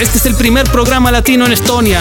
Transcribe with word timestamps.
Este 0.00 0.18
es 0.18 0.26
el 0.26 0.34
primer 0.34 0.70
programa 0.70 1.10
latino 1.10 1.46
en 1.46 1.52
Estonia. 1.52 2.00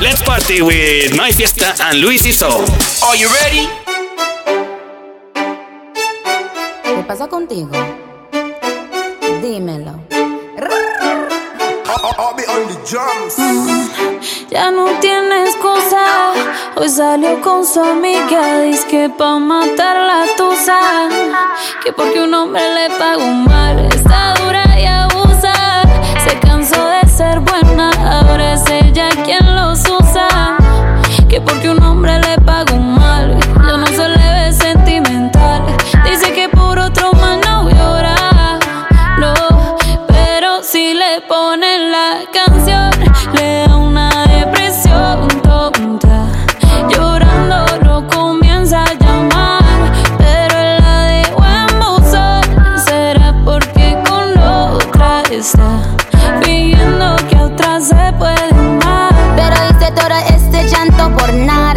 Let's 0.00 0.22
party 0.22 0.60
with 0.60 1.12
My 1.14 1.32
Fiesta 1.32 1.74
and 1.80 2.00
Luis 2.00 2.26
Iso. 2.26 2.62
Are 3.08 3.18
you 3.18 3.28
ready? 3.42 3.68
¿Qué 6.84 7.02
pasa 7.06 7.28
contigo? 7.28 7.70
Dímelo. 9.40 9.98
Ya 14.50 14.70
no 14.70 14.84
tienes 15.00 15.54
excusa. 15.54 16.32
Hoy 16.76 16.88
salió 16.90 17.40
con 17.40 17.66
su 17.66 17.80
amiga. 17.82 18.60
Dice 18.60 18.86
que 18.86 19.08
pa' 19.08 19.38
matar 19.38 19.96
la 19.96 20.26
tusa. 20.36 20.78
Que 21.82 21.92
porque 21.92 22.20
un 22.20 22.34
hombre 22.34 22.62
le 22.74 22.90
pagó 22.98 23.26
mal. 23.26 23.86
Está 23.86 24.34
dura 24.34 24.64
y 24.78 24.84
abusa. 24.84 25.11
Se 26.24 26.38
cansó 26.40 26.88
de 26.88 27.08
ser 27.08 27.40
buena. 27.40 27.90
Ahora 27.90 28.54
es 28.54 28.64
ella 28.70 29.08
quien 29.24 29.54
los 29.54 29.80
usa. 29.80 30.56
Que 31.28 31.40
porque 31.40 31.70
un 31.70 31.82
hombre 31.82 32.18
le 32.20 32.36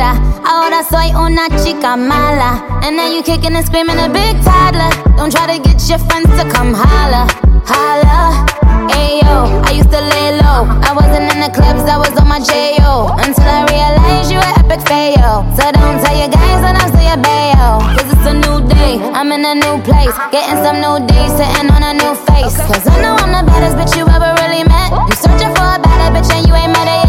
nada. 0.06 0.22
Ahora 0.46 0.84
soy 0.84 1.14
una 1.16 1.48
chica 1.64 1.96
mala. 1.96 2.64
And 2.84 2.96
now 2.98 3.08
you 3.08 3.24
kicking 3.24 3.56
and 3.56 3.66
screaming 3.66 3.98
a 3.98 4.10
big 4.10 4.36
toddler. 4.44 4.90
Don't 5.18 5.32
try 5.32 5.58
to 5.58 5.62
get 5.62 5.82
your 5.90 6.00
friends 6.00 6.30
to 6.40 6.48
come 6.50 6.74
holla. 6.74 7.28
Holla. 7.66 8.46
Ayo, 8.90 9.64
I 9.66 9.72
used 9.72 9.92
to 9.92 10.02
lay 10.02 10.38
low. 10.38 10.68
I 10.86 10.94
wasn't 10.94 11.32
in 11.34 11.40
the 11.42 11.50
clubs, 11.50 11.84
I 11.90 11.98
was 11.98 12.14
on 12.18 12.28
my 12.28 12.40
J.O. 12.40 13.16
Until 13.18 13.44
I 13.44 13.66
realized 13.66 14.32
you 14.32 14.38
were 14.38 14.54
epic 14.62 14.82
fail. 14.88 15.44
So 15.58 15.64
don't 15.72 15.98
tell 16.04 16.16
your 16.16 16.30
guys 16.30 16.60
that 16.62 16.78
I'm 16.78 16.90
still 16.94 17.08
your 17.10 17.20
bayo. 17.20 17.82
Cause 17.98 18.10
it's 18.14 18.28
a 18.30 18.34
new 18.34 18.58
day, 18.70 19.02
I'm 19.02 19.32
in 19.32 19.44
a 19.44 19.56
new 19.56 19.82
place. 19.84 20.14
Getting 20.32 20.60
some 20.62 20.78
new 20.80 21.02
days, 21.08 21.32
sitting 21.34 21.70
on 21.74 21.82
a 21.82 21.94
new 21.98 22.14
face. 22.30 22.56
Cause 22.70 22.86
I 22.88 23.02
know 23.02 23.18
I'm 23.18 23.34
the 23.34 23.44
baddest 23.50 23.76
bitch 23.78 23.98
you 23.98 24.06
ever 24.06 24.32
really 24.42 24.64
met. 24.64 24.94
You 25.10 25.16
searching 25.18 25.54
for 25.58 25.66
a 25.66 25.80
better 25.82 26.10
bitch 26.14 26.30
and 26.30 26.46
you 26.48 26.54
ain't 26.54 26.72
met 26.72 26.88
her 26.88 27.00
yet. 27.02 27.05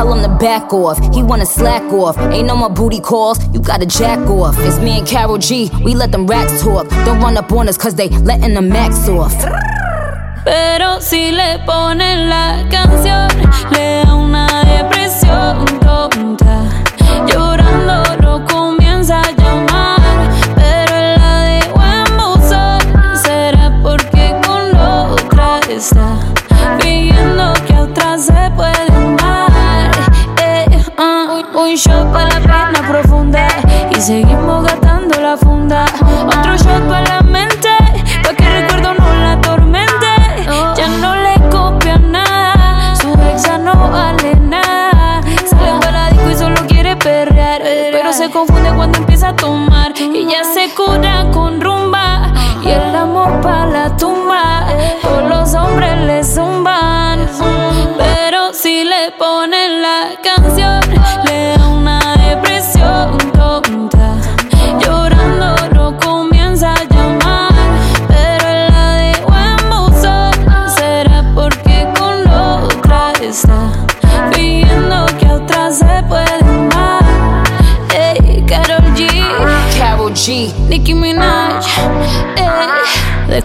Tell 0.00 0.14
him 0.14 0.22
to 0.22 0.34
back 0.38 0.72
off. 0.72 0.98
He 1.14 1.22
wanna 1.22 1.44
slack 1.44 1.82
off. 1.92 2.16
Ain't 2.32 2.46
no 2.46 2.56
more 2.56 2.70
booty 2.70 3.00
calls, 3.00 3.38
you 3.52 3.60
gotta 3.60 3.84
jack 3.84 4.18
off. 4.30 4.56
It's 4.60 4.78
me 4.78 4.92
and 4.98 5.06
Carol 5.06 5.36
G, 5.36 5.70
we 5.84 5.94
let 5.94 6.10
them 6.10 6.26
racks 6.26 6.62
talk. 6.62 6.88
Don't 7.04 7.20
run 7.20 7.36
up 7.36 7.52
on 7.52 7.68
us 7.68 7.76
cause 7.76 7.94
they 7.96 8.08
letting 8.08 8.54
the 8.54 8.62
max 8.62 9.06
off. 9.10 9.34
Pero 10.42 11.00
si 11.00 11.32
le 11.32 11.58
ponen 11.66 12.30
la 12.30 12.66
canción, 12.70 13.28
le 13.72 14.02
da 14.06 14.14
una 14.14 14.46
depresión 14.64 15.66
tonta. 15.80 16.49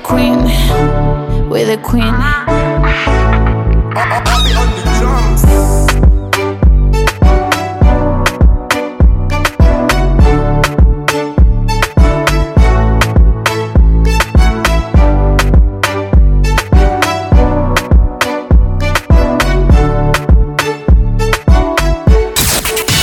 Queen, 0.06 0.44
we're 1.50 1.66
the 1.66 1.80
Queen. 1.82 2.04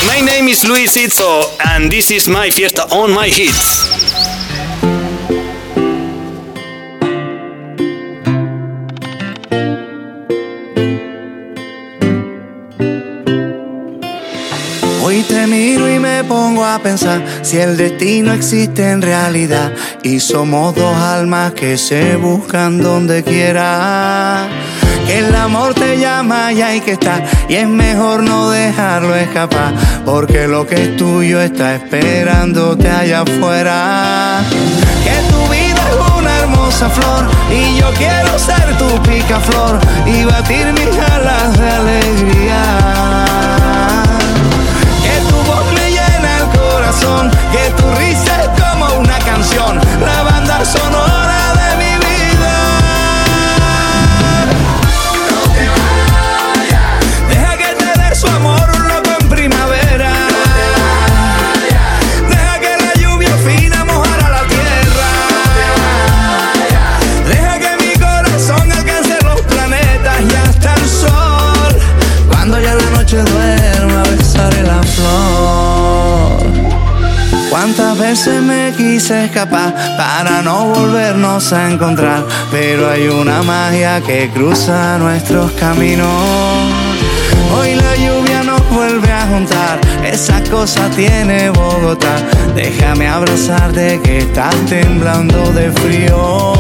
My 0.07 0.21
name 0.21 0.47
is 0.47 0.65
Luis 0.65 0.97
Itzo, 0.97 1.43
and 1.75 1.91
this 1.91 2.13
is 2.13 2.29
My 2.29 2.49
Fiesta 2.49 2.83
on 2.95 3.13
My 3.13 3.27
Hits. 3.27 3.92
Si 17.53 17.59
el 17.59 17.77
destino 17.77 18.33
existe 18.33 18.89
en 18.89 19.03
realidad 19.03 19.73
y 20.03 20.21
somos 20.21 20.75
dos 20.75 20.97
almas 20.97 21.53
que 21.53 21.77
se 21.77 22.17
buscan 22.17 22.81
donde 22.81 23.23
quiera. 23.23 24.49
Que 25.07 25.19
el 25.19 25.35
amor 25.35 25.75
te 25.75 25.99
llama 25.99 26.51
y 26.55 26.63
hay 26.63 26.81
que 26.81 26.93
estar 26.93 27.23
y 27.51 27.57
es 27.57 27.69
mejor 27.69 28.23
no 28.23 28.49
dejarlo 28.49 29.15
escapar 29.15 29.75
porque 30.07 30.49
lo 30.49 30.67
que 30.67 30.77
es 30.77 30.97
tuyo 30.97 31.43
está 31.43 31.75
esperándote 31.75 32.89
allá 32.89 33.21
afuera. 33.21 34.41
Que 35.05 35.31
tu 35.31 35.53
vida 35.53 35.83
es 35.91 36.19
una 36.19 36.39
hermosa 36.39 36.89
flor 36.89 37.29
y 37.51 37.79
yo 37.79 37.91
quiero 37.99 38.39
ser 38.39 38.79
tu 38.79 39.03
picaflor 39.03 39.79
y 40.07 40.25
batir 40.25 40.73
mis 40.73 40.99
alas 40.99 41.61
de 41.61 41.71
alegría. 41.71 43.12
Que 47.51 47.83
tu 47.83 47.91
risa 47.97 48.37
como 48.61 49.01
una 49.01 49.19
canción, 49.19 49.81
la 50.05 50.23
banda 50.23 50.65
sonora 50.65 51.22
veces 78.03 78.43
me 78.43 78.73
quise 78.77 79.27
escapar 79.27 79.73
para 79.97 80.43
no 80.43 80.67
volvernos 80.67 81.53
a 81.53 81.71
encontrar, 81.71 82.25
pero 82.51 82.91
hay 82.91 83.07
una 83.07 83.43
magia 83.43 84.01
que 84.01 84.29
cruza 84.31 84.99
nuestros 84.99 85.53
caminos. 85.53 86.09
Hoy 87.55 87.75
la 87.77 87.95
lluvia 87.97 88.43
nos 88.43 88.61
vuelve 88.71 89.11
a 89.13 89.27
juntar, 89.27 89.81
esa 90.05 90.43
cosa 90.51 90.89
tiene 90.91 91.51
Bogotá. 91.51 92.17
Déjame 92.57 93.07
abrazarte 93.07 94.01
que 94.03 94.19
estás 94.19 94.57
temblando 94.69 95.53
de 95.53 95.71
frío. 95.71 96.53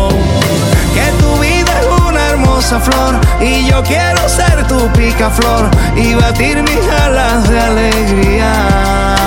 Que 0.94 1.06
tu 1.20 1.40
vida 1.40 1.72
es 1.80 2.64
esa 2.64 2.78
flor 2.78 3.18
y 3.40 3.66
yo 3.68 3.82
quiero 3.82 4.28
ser 4.28 4.64
tu 4.68 4.86
picaflor 4.92 5.68
y 5.96 6.14
batir 6.14 6.62
mis 6.62 6.84
alas 7.04 7.48
de 7.50 7.58
alegría. 7.58 9.21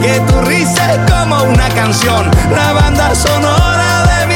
Que 0.00 0.20
tu 0.28 0.40
risa 0.42 1.04
como 1.08 1.42
una 1.44 1.68
canción, 1.70 2.30
la 2.54 2.72
banda 2.72 3.14
sonora 3.14 4.06
de 4.06 4.26
mi 4.26 4.31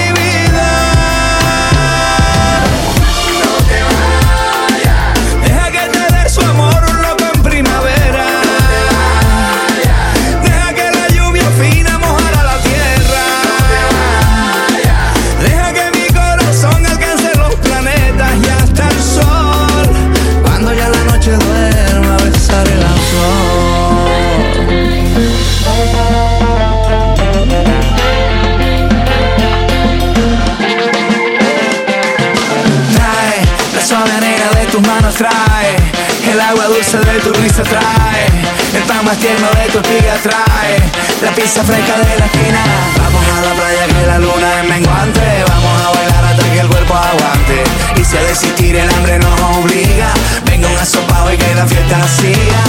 de 37.04 37.20
tu 37.20 37.32
risa 37.34 37.62
trae. 37.62 38.26
El 38.74 38.82
pan 38.82 39.04
más 39.04 39.16
tierno 39.18 39.48
de 39.50 39.70
tu 39.70 39.78
espiga 39.78 40.14
trae. 40.22 40.78
La 41.22 41.30
pizza 41.32 41.62
fresca 41.62 41.96
de 41.98 42.18
la 42.18 42.26
esquina. 42.26 42.58
Vamos 42.98 43.22
a 43.36 43.40
la 43.40 43.54
playa 43.54 43.86
que 43.86 44.06
la 44.06 44.18
luna 44.18 44.60
es 44.60 44.68
menguante. 44.68 45.44
Vamos 45.48 45.82
a 45.82 45.90
bailar 45.96 46.24
hasta 46.24 46.50
que 46.50 46.58
el 46.58 46.68
cuerpo 46.68 46.94
aguante. 46.94 47.64
Y 48.00 48.04
si 48.04 48.16
a 48.16 48.22
desistir 48.22 48.76
el 48.76 48.90
hambre 48.90 49.18
nos 49.18 49.40
obliga 49.40 50.12
Venga 50.44 50.68
un 50.68 50.76
asopado 50.76 51.32
y 51.32 51.36
que 51.36 51.54
la 51.54 51.66
fiesta 51.66 52.08
siga. 52.08 52.62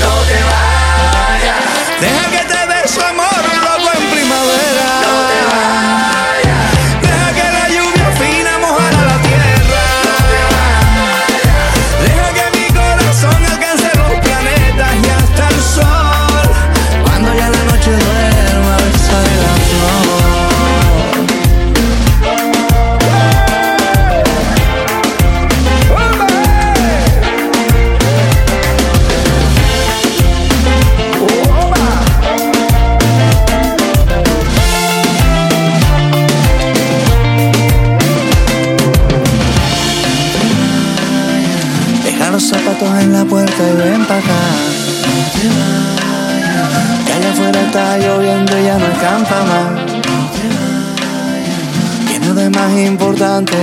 No 0.00 0.12
te 0.28 0.38
vayas. 0.50 2.00
Deja 2.00 2.30
que 2.30 2.45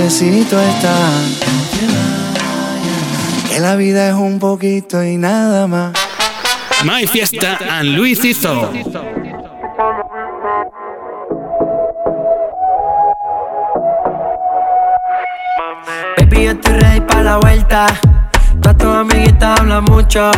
tú 0.06 0.58
estás. 0.58 1.40
Que 3.48 3.58
la 3.58 3.74
vida 3.74 4.08
es 4.08 4.14
un 4.14 4.38
poquito 4.38 5.02
y 5.02 5.16
nada 5.16 5.66
más. 5.66 5.94
My 6.84 7.06
Fiesta 7.06 7.58
and 7.70 7.96
Luis 7.96 8.22
Izzo. 8.22 8.70
Baby, 16.18 16.44
yo 16.44 16.50
estoy 16.50 16.72
ready 16.80 17.00
para 17.00 17.22
la 17.22 17.36
vuelta. 17.38 17.86
Todas 18.60 18.76
tus 18.76 18.94
amiguitas 18.94 19.58
hablan 19.58 19.84
mucho. 19.84 20.30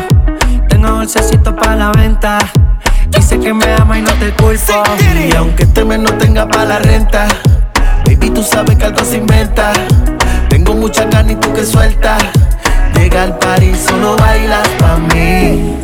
Tengo 0.69 0.92
bolsecitos 0.92 1.54
para 1.54 1.74
la 1.74 1.90
venta. 1.90 2.38
Dice 3.08 3.40
que 3.40 3.52
me 3.52 3.66
ama 3.74 3.98
y 3.98 4.02
no 4.02 4.12
te 4.12 4.30
culpo. 4.34 4.84
Y 5.28 5.34
aunque 5.34 5.64
este 5.64 5.84
mes 5.84 5.98
no 5.98 6.12
tenga 6.19 6.46
para 6.46 6.66
la 6.66 6.78
renta, 6.78 7.26
baby, 8.26 8.34
tú 8.34 8.43
sabes 8.43 8.76
que 8.76 8.84
algo 8.84 9.05
se 9.05 9.19
inventa. 9.19 9.73
Tengo 10.49 10.75
mucha 10.75 11.08
carne 11.08 11.32
y 11.32 11.37
tú 11.37 11.52
que 11.52 11.64
sueltas. 11.64 12.23
Llega 12.94 13.25
al 13.25 13.38
party, 13.38 13.75
solo 13.75 14.17
bailas 14.17 14.69
pa' 14.78 14.99
mí. 15.14 15.75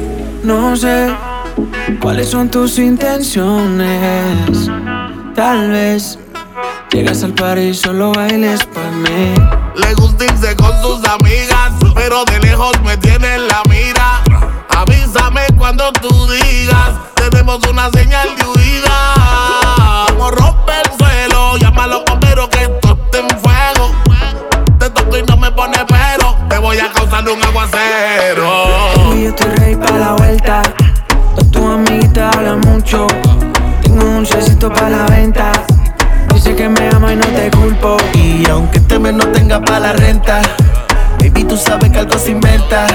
No 0.43 0.77
sé 0.77 1.15
cuáles 2.01 2.29
son 2.29 2.49
tus 2.51 2.79
intenciones. 2.79 4.71
Tal 5.35 5.71
vez 5.71 6.19
llegas 6.91 7.23
al 7.23 7.35
party 7.35 7.61
y 7.61 7.75
solo 7.75 8.13
bailes 8.13 8.65
pa' 8.67 8.91
mí. 8.91 9.35
Le 9.77 9.95
gusta 9.95 10.25
irse 10.25 10.57
con 10.57 10.73
sus 10.83 11.01
amigas, 11.09 11.73
pero 11.95 12.25
de 12.25 12.39
lejos 12.41 12.73
me 12.85 12.97
tiene 12.97 13.35
en 13.35 13.49
la 13.49 13.63
mira. 13.69 14.32
Avísame 15.15 15.43
cuando 15.59 15.93
tú 15.93 16.09
digas, 16.27 16.91
tenemos 17.15 17.61
una 17.69 17.91
señal 17.91 18.35
de 18.35 18.47
huida. 18.47 20.07
Como 20.09 20.31
rompe 20.31 20.73
el 20.73 20.99
suelo, 20.99 21.57
llama 21.59 21.85
a 21.85 21.87
los 21.89 22.05
bomberos 22.07 22.49
que 22.49 22.63
esto 22.63 22.99
en 23.13 23.29
fuego. 23.41 23.91
Te 24.79 24.89
toco 24.89 25.19
y 25.19 25.23
no 25.25 25.37
me 25.37 25.51
pone 25.51 25.79
pero, 25.87 26.35
te 26.49 26.57
voy 26.57 26.79
a 26.79 26.91
causar 26.91 27.29
un 27.29 27.43
aguacero. 27.45 28.65
Baby, 28.97 29.25
yo 29.25 29.29
estoy 29.29 29.51
ready 29.57 29.77
para 29.77 29.99
la 29.99 30.13
vuelta. 30.13 30.63
Todas 31.35 31.51
tus 31.51 31.63
amiguitas 31.63 32.35
hablan 32.35 32.61
mucho. 32.61 33.07
Tengo 33.83 34.05
un 34.05 34.15
dulcecito 34.17 34.71
para 34.71 34.89
la 34.89 35.07
venta. 35.09 35.53
Dice 36.33 36.57
que 36.57 36.71
me 36.71 36.89
ama 36.89 37.13
y 37.13 37.17
no 37.17 37.27
te 37.27 37.51
culpo. 37.51 37.99
Y 38.15 38.49
aunque 38.49 38.79
este 38.79 38.99
mes 38.99 39.13
no 39.13 39.27
tenga 39.29 39.61
para 39.61 39.81
la 39.81 39.93
renta, 39.93 40.41
baby, 41.19 41.45
tú 41.45 41.59
sabes 41.59 41.91
que 41.91 41.99
algo 41.99 42.19
se 42.19 42.31
inventa. 42.31 42.87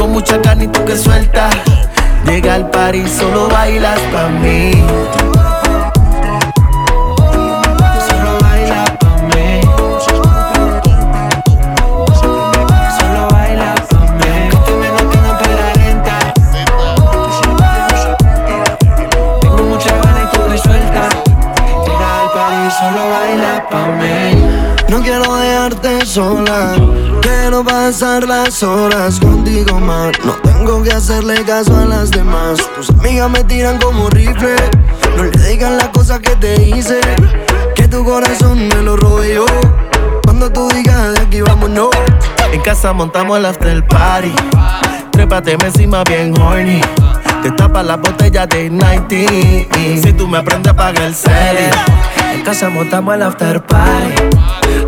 Tengo 0.00 0.14
mucha 0.14 0.40
carne 0.40 0.64
y 0.64 0.68
tú 0.68 0.82
que 0.86 0.96
sueltas. 0.96 1.54
Llega 2.24 2.54
al 2.54 2.70
party, 2.70 3.06
solo 3.06 3.48
bailas 3.48 4.00
pa' 4.10 4.30
mí. 4.30 4.72
Solo 8.08 8.38
bailas 8.40 8.90
pa' 8.98 9.16
mí. 9.28 9.60
Solo 12.98 13.28
bailas 13.30 13.80
pa' 13.90 14.06
mí. 14.16 14.48
Tengo 19.42 19.62
mucha 19.64 19.92
ganas 19.96 20.24
y 20.24 20.26
tú 20.34 20.40
me 20.48 20.56
sueltas. 20.56 21.14
Llega 21.84 22.20
al 22.22 22.28
party, 22.32 22.70
solo 22.80 23.02
baila 23.10 23.68
pa' 23.68 23.86
mí. 24.00 24.16
No 24.88 25.02
quiero 25.02 25.36
dejarte 25.36 26.06
sola, 26.06 26.74
pasar 27.64 28.24
las 28.26 28.62
horas 28.62 29.18
contigo 29.20 29.78
más. 29.80 30.12
No 30.24 30.32
tengo 30.42 30.82
que 30.82 30.92
hacerle 30.92 31.44
caso 31.44 31.76
a 31.76 31.84
las 31.84 32.10
demás. 32.10 32.58
Tus 32.76 32.90
amigas 32.90 33.30
me 33.30 33.44
tiran 33.44 33.78
como 33.78 34.08
rifle. 34.10 34.56
No 35.16 35.24
le 35.24 35.48
digan 35.48 35.76
las 35.76 35.88
cosas 35.88 36.20
que 36.20 36.36
te 36.36 36.62
hice, 36.62 37.00
que 37.74 37.88
tu 37.88 38.04
corazón 38.04 38.68
me 38.68 38.82
lo 38.82 38.96
yo. 39.24 39.46
Cuando 40.24 40.50
tú 40.50 40.68
digas 40.68 41.14
de 41.14 41.20
aquí 41.20 41.40
vámonos. 41.40 41.90
En 42.52 42.60
casa 42.62 42.92
montamos 42.92 43.38
el 43.38 43.46
after 43.46 43.86
party. 43.86 44.32
Trépate 45.12 45.52
encima 45.52 46.02
bien 46.04 46.38
horny. 46.40 46.80
Te 47.42 47.50
tapa 47.52 47.82
la 47.82 47.96
botella 47.96 48.46
de 48.46 48.70
90. 48.70 49.16
Si 50.02 50.12
tú 50.12 50.26
me 50.26 50.38
aprendes, 50.38 50.74
paga 50.74 51.06
el 51.06 51.14
cel. 51.14 51.56
En 52.34 52.42
casa 52.42 52.68
montamos 52.68 53.14
el 53.14 53.22
after 53.22 53.62
party. 53.64 54.14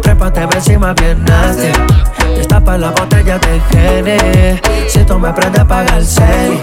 Trépate 0.02 0.42
encima 0.42 0.92
bien 0.94 1.24
nasty. 1.24 2.21
Te 2.34 2.44
tapa 2.46 2.78
la 2.78 2.90
botella 2.90 3.38
de 3.38 3.60
Gene. 3.70 4.60
Si 4.88 5.04
tú 5.04 5.18
me 5.18 5.28
aprendes, 5.28 5.64
paga 5.64 5.96
el 5.96 6.06
cel. 6.06 6.60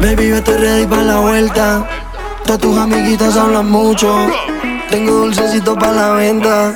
Baby, 0.00 0.28
yo 0.28 0.36
estoy 0.36 0.56
ready 0.56 0.86
para 0.86 1.02
la 1.02 1.20
vuelta. 1.20 1.86
Todas 2.44 2.60
tus 2.60 2.76
amiguitas 2.76 3.36
hablan 3.36 3.70
mucho. 3.70 4.26
Tengo 4.90 5.12
dulcecito 5.12 5.74
para 5.74 5.92
la 5.92 6.12
venta. 6.14 6.74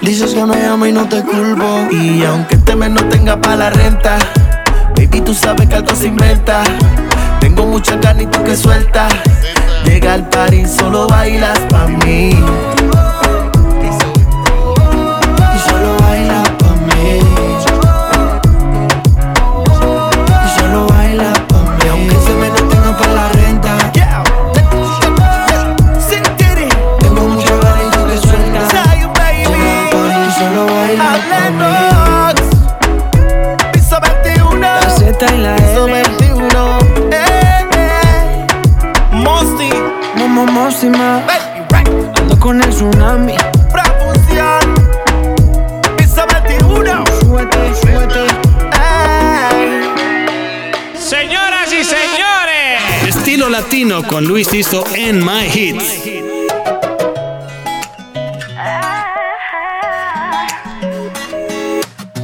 Dices 0.00 0.34
que 0.34 0.44
me 0.44 0.66
amo 0.66 0.86
y 0.86 0.92
no 0.92 1.08
te 1.08 1.22
culpo. 1.22 1.86
Y 1.90 2.24
aunque 2.24 2.56
este 2.56 2.74
mes 2.74 2.90
no 2.90 3.04
tenga 3.08 3.40
para 3.40 3.56
la 3.56 3.70
renta, 3.70 4.18
baby, 4.96 5.20
tú 5.20 5.34
sabes 5.34 5.68
que 5.68 5.74
algo 5.74 5.94
se 5.94 6.06
inventa. 6.06 6.62
Tengo 7.40 7.66
mucha 7.66 8.00
carne 8.00 8.24
y 8.24 8.26
tú 8.26 8.42
que 8.42 8.56
sueltas. 8.56 9.12
Llega 9.84 10.14
al 10.14 10.28
party, 10.28 10.64
solo 10.66 11.06
bailas 11.06 11.58
pa' 11.68 11.86
mí. 11.86 12.36
con 54.12 54.26
Luis 54.26 54.46
Tisto 54.46 54.84
en 54.94 55.24
My 55.24 55.46
Hits. 55.46 56.04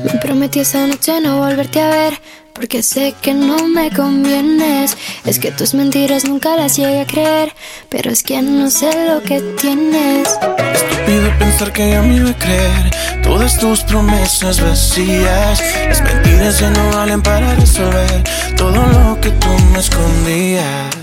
Me 0.04 0.20
prometí 0.20 0.60
esa 0.60 0.86
noche 0.86 1.18
no 1.22 1.38
volverte 1.38 1.80
a 1.80 1.88
ver 1.88 2.20
porque 2.52 2.82
sé 2.82 3.14
que 3.22 3.32
no 3.32 3.66
me 3.68 3.90
convienes. 3.90 4.98
Es 5.24 5.38
que 5.38 5.50
tus 5.50 5.72
mentiras 5.72 6.26
nunca 6.26 6.56
las 6.56 6.76
llegué 6.76 7.00
a 7.00 7.06
creer, 7.06 7.54
pero 7.88 8.10
es 8.10 8.22
que 8.22 8.42
no 8.42 8.68
sé 8.70 8.90
lo 9.06 9.22
que 9.22 9.40
tienes. 9.58 10.28
Estúpido 10.74 11.38
pensar 11.38 11.72
que 11.72 11.88
ya 11.88 12.02
me 12.02 12.16
iba 12.16 12.30
a 12.30 12.38
creer 12.38 12.90
todas 13.22 13.58
tus 13.58 13.80
promesas 13.84 14.60
vacías. 14.60 15.62
Las 15.88 16.02
mentiras 16.02 16.60
ya 16.60 16.68
no 16.68 16.90
valen 16.90 17.22
para 17.22 17.54
resolver 17.54 18.24
todo 18.58 18.86
lo 18.88 19.18
que 19.22 19.30
tú 19.30 19.48
me 19.72 19.78
escondías. 19.78 20.97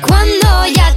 Cuando 0.00 0.66
ya 0.74 0.96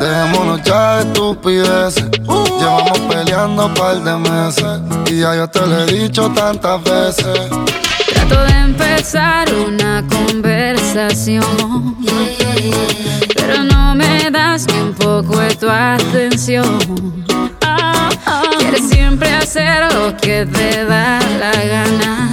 Dejémonos 0.00 0.62
ya 0.62 0.96
de 0.96 1.02
estupideces. 1.02 2.04
Uh. 2.26 2.58
Llevamos 2.58 2.98
peleando 3.00 3.66
un 3.66 3.74
par 3.74 3.96
de 4.02 4.16
meses. 4.16 4.80
Y 5.10 5.20
ya 5.20 5.36
yo 5.36 5.46
te 5.46 5.60
lo 5.60 5.80
he 5.80 5.86
dicho 5.86 6.30
tantas 6.30 6.82
veces. 6.82 7.50
Trato 8.14 8.42
de 8.44 8.52
empezar 8.60 9.52
una 9.52 10.02
conversación. 10.08 11.44
Pero 13.36 13.62
no 13.64 13.94
me 13.94 14.30
das 14.30 14.66
ni 14.68 14.80
un 14.80 14.94
poco 14.94 15.38
de 15.38 15.54
tu 15.56 15.68
atención. 15.68 16.80
Quieres 18.58 18.88
siempre 18.88 19.34
hacer 19.34 19.92
lo 19.92 20.16
que 20.16 20.46
te 20.46 20.84
da 20.86 21.20
la 21.38 21.52
gana. 21.52 22.30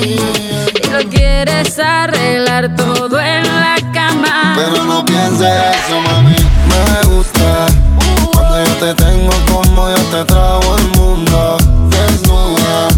Y 0.00 0.88
lo 0.88 1.08
quieres 1.10 1.76
arreglar 1.80 2.76
todo 2.76 3.18
en 3.18 3.42
la 3.42 3.74
cama. 3.92 4.54
Pero 4.56 4.84
no 4.84 5.04
pienses 5.04 5.48
eso, 5.48 6.00
mami 6.00 6.41
me 6.72 7.14
gusta. 7.14 7.66
Cuando 8.32 8.64
yo 8.64 8.74
te 8.76 8.94
tengo 8.94 9.32
como 9.50 9.88
yo 9.88 10.02
te 10.10 10.24
trago 10.24 10.76
el 10.78 10.88
mundo. 10.98 11.56
Desnuda, 11.90 12.88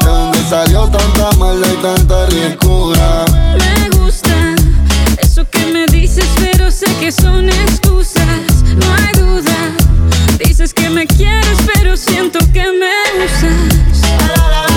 de 0.00 0.06
donde 0.06 0.38
salió 0.48 0.88
tanta 0.88 1.32
maldad 1.38 1.68
y 1.72 1.82
tanta 1.82 2.26
ricura. 2.26 3.24
Me 3.58 3.90
gusta 3.98 4.54
eso 5.20 5.44
que 5.50 5.66
me 5.66 5.86
dices, 5.86 6.26
pero 6.40 6.70
sé 6.70 6.86
que 7.00 7.12
son 7.12 7.48
excusas. 7.48 8.64
No 8.76 8.86
hay 8.94 9.12
duda. 9.20 9.56
Dices 10.38 10.72
que 10.72 10.88
me 10.88 11.06
quieres, 11.06 11.58
pero 11.74 11.96
siento 11.96 12.38
que 12.52 12.64
me 12.72 13.24
usas. 13.24 14.67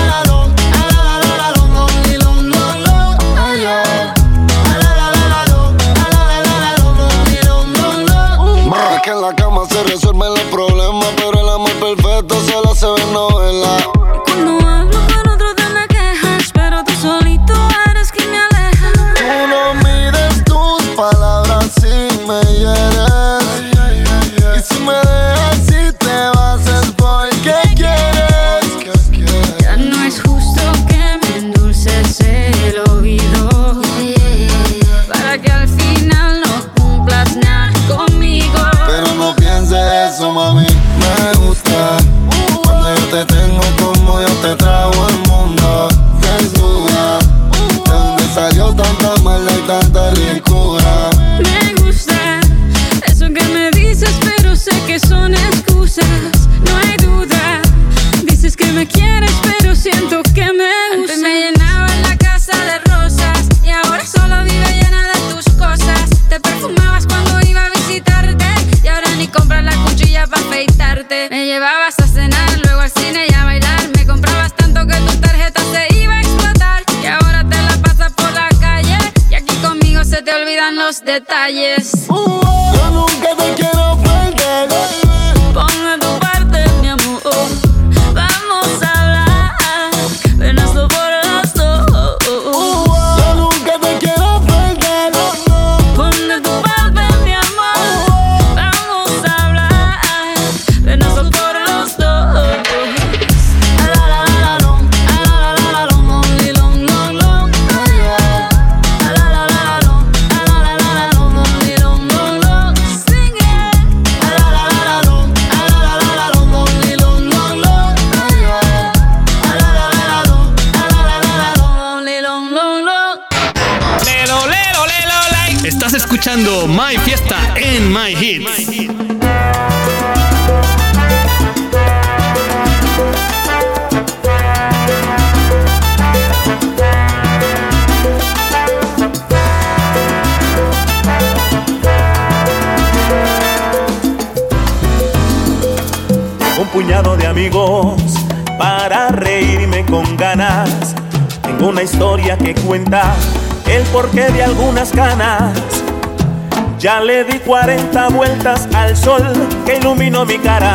Ya 156.82 156.98
le 156.98 157.22
di 157.22 157.38
40 157.38 158.08
vueltas 158.08 158.66
al 158.74 158.96
sol 158.96 159.22
que 159.64 159.76
iluminó 159.76 160.24
mi 160.26 160.36
cara. 160.36 160.74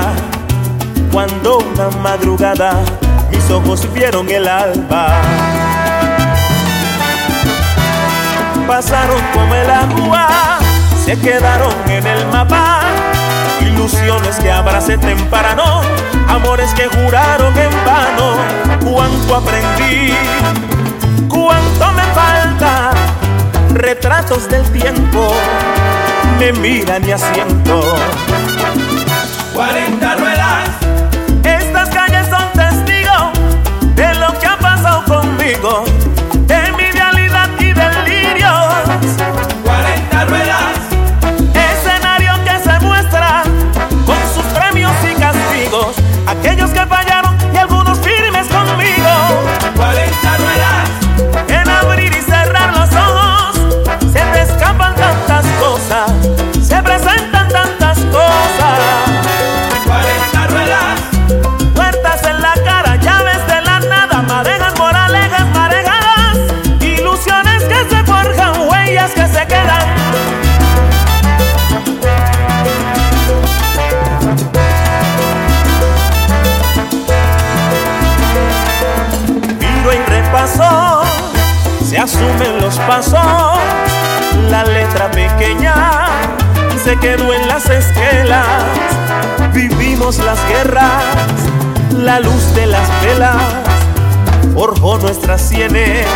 Cuando 1.12 1.58
una 1.58 1.90
madrugada 2.02 2.80
mis 3.30 3.52
ojos 3.52 3.92
vieron 3.94 4.30
el 4.30 4.48
alba. 4.48 5.20
Pasaron 8.66 9.22
como 9.34 9.54
el 9.54 9.70
agua, 9.70 10.60
se 11.04 11.20
quedaron 11.20 11.74
en 11.90 12.08
el 12.08 12.26
mapa. 12.28 12.84
Ilusiones 13.60 14.38
que 14.38 14.50
abracé 14.50 14.98
temprano, 14.98 15.82
amores 16.30 16.74
que 16.74 16.88
juraron 16.88 17.54
en 17.58 17.86
vano. 17.86 18.38
Cuánto 18.90 19.36
aprendí, 19.36 20.14
cuánto 21.28 21.92
me 21.92 22.04
falta, 22.14 22.92
retratos 23.74 24.48
del 24.48 24.64
tiempo 24.72 25.34
me 26.38 26.52
mira 26.54 27.00
mi 27.00 27.12
asiento. 27.12 27.96
40 29.54 30.16
ruedas. 30.16 30.70
Estas 31.44 31.90
calles 31.90 32.28
son 32.28 32.52
testigos 32.54 33.32
de 33.96 34.14
lo 34.16 34.38
que 34.40 34.48
ha 34.48 34.58
pasado 34.58 35.04
conmigo. 35.06 35.84
asumen 82.08 82.62
los 82.62 82.78
pasos. 82.80 83.60
La 84.50 84.64
letra 84.64 85.12
pequeña 85.12 85.74
se 86.82 86.96
quedó 86.98 87.34
en 87.34 87.48
las 87.50 87.70
esquelas. 87.70 88.48
Vivimos 89.54 90.18
las 90.20 90.40
guerras, 90.48 91.04
la 91.92 92.20
luz 92.22 92.56
de 92.56 92.68
las 92.68 92.88
velas 93.02 93.36
forjó 94.54 94.98
nuestras 95.00 95.42
sienes. 95.42 96.08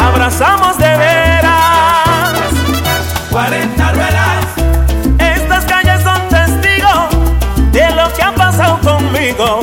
Abrazamos 0.00 0.78
de 0.78 0.96
veras. 0.96 1.50
40 3.30 3.92
ruedas. 3.92 4.44
Estas 5.18 5.64
calles 5.64 6.02
son 6.02 6.28
testigos 6.28 7.72
de 7.72 7.90
lo 7.96 8.12
que 8.14 8.22
ha 8.22 8.32
pasado 8.32 8.78
conmigo 8.80 9.60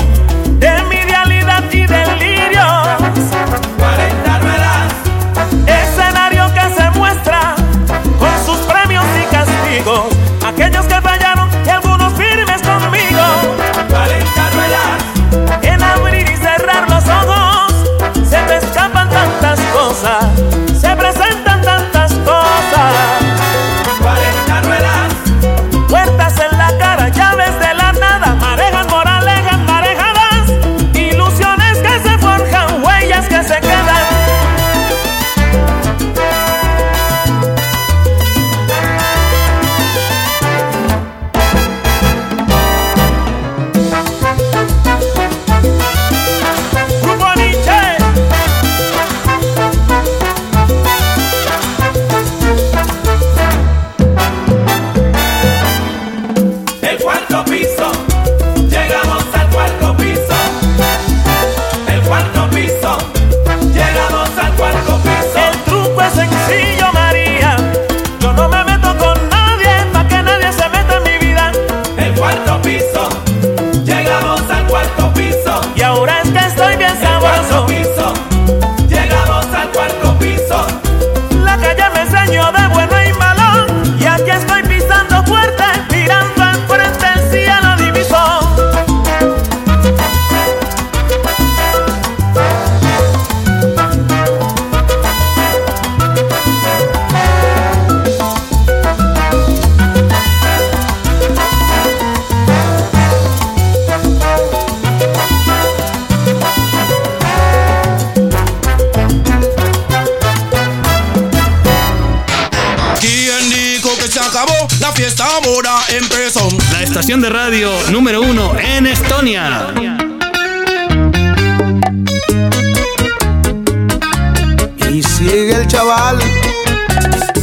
chaval, 125.67 126.17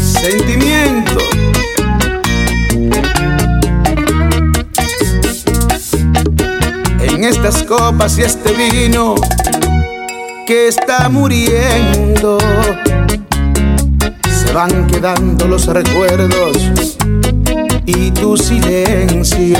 sentimiento. 0.00 1.18
En 7.00 7.24
estas 7.24 7.62
copas 7.64 8.18
y 8.18 8.22
este 8.22 8.52
vino 8.52 9.14
que 10.46 10.68
está 10.68 11.08
muriendo, 11.08 12.38
se 14.28 14.52
van 14.52 14.86
quedando 14.86 15.46
los 15.46 15.66
recuerdos 15.66 16.56
y 17.86 18.10
tu 18.10 18.36
silencio. 18.36 19.58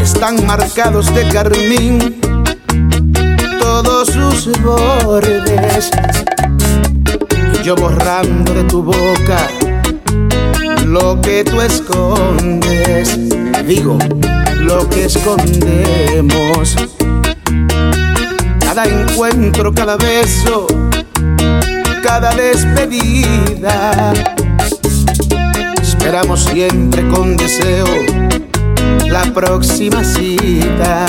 Están 0.00 0.46
marcados 0.46 1.12
de 1.14 1.28
carmín 1.28 2.20
todos 3.58 4.08
sus 4.08 4.62
bordes. 4.62 5.90
Yo 7.64 7.74
borrando 7.76 8.52
de 8.52 8.64
tu 8.64 8.82
boca 8.82 9.48
lo 10.84 11.18
que 11.22 11.42
tú 11.44 11.62
escondes. 11.62 13.18
Digo, 13.66 13.96
lo 14.58 14.86
que 14.90 15.06
escondemos. 15.06 16.76
Cada 18.60 18.84
encuentro, 18.84 19.72
cada 19.72 19.96
beso, 19.96 20.66
cada 22.02 22.34
despedida. 22.34 24.12
Esperamos 25.80 26.44
siempre 26.44 27.08
con 27.08 27.34
deseo 27.34 27.86
la 29.06 29.24
próxima 29.32 30.04
cita 30.04 31.06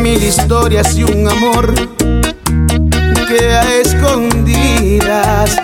mil 0.00 0.22
historias 0.22 0.96
y 0.96 1.02
un 1.02 1.28
amor 1.28 1.97
que 3.28 3.54
a 3.54 3.80
escondidas. 3.80 5.56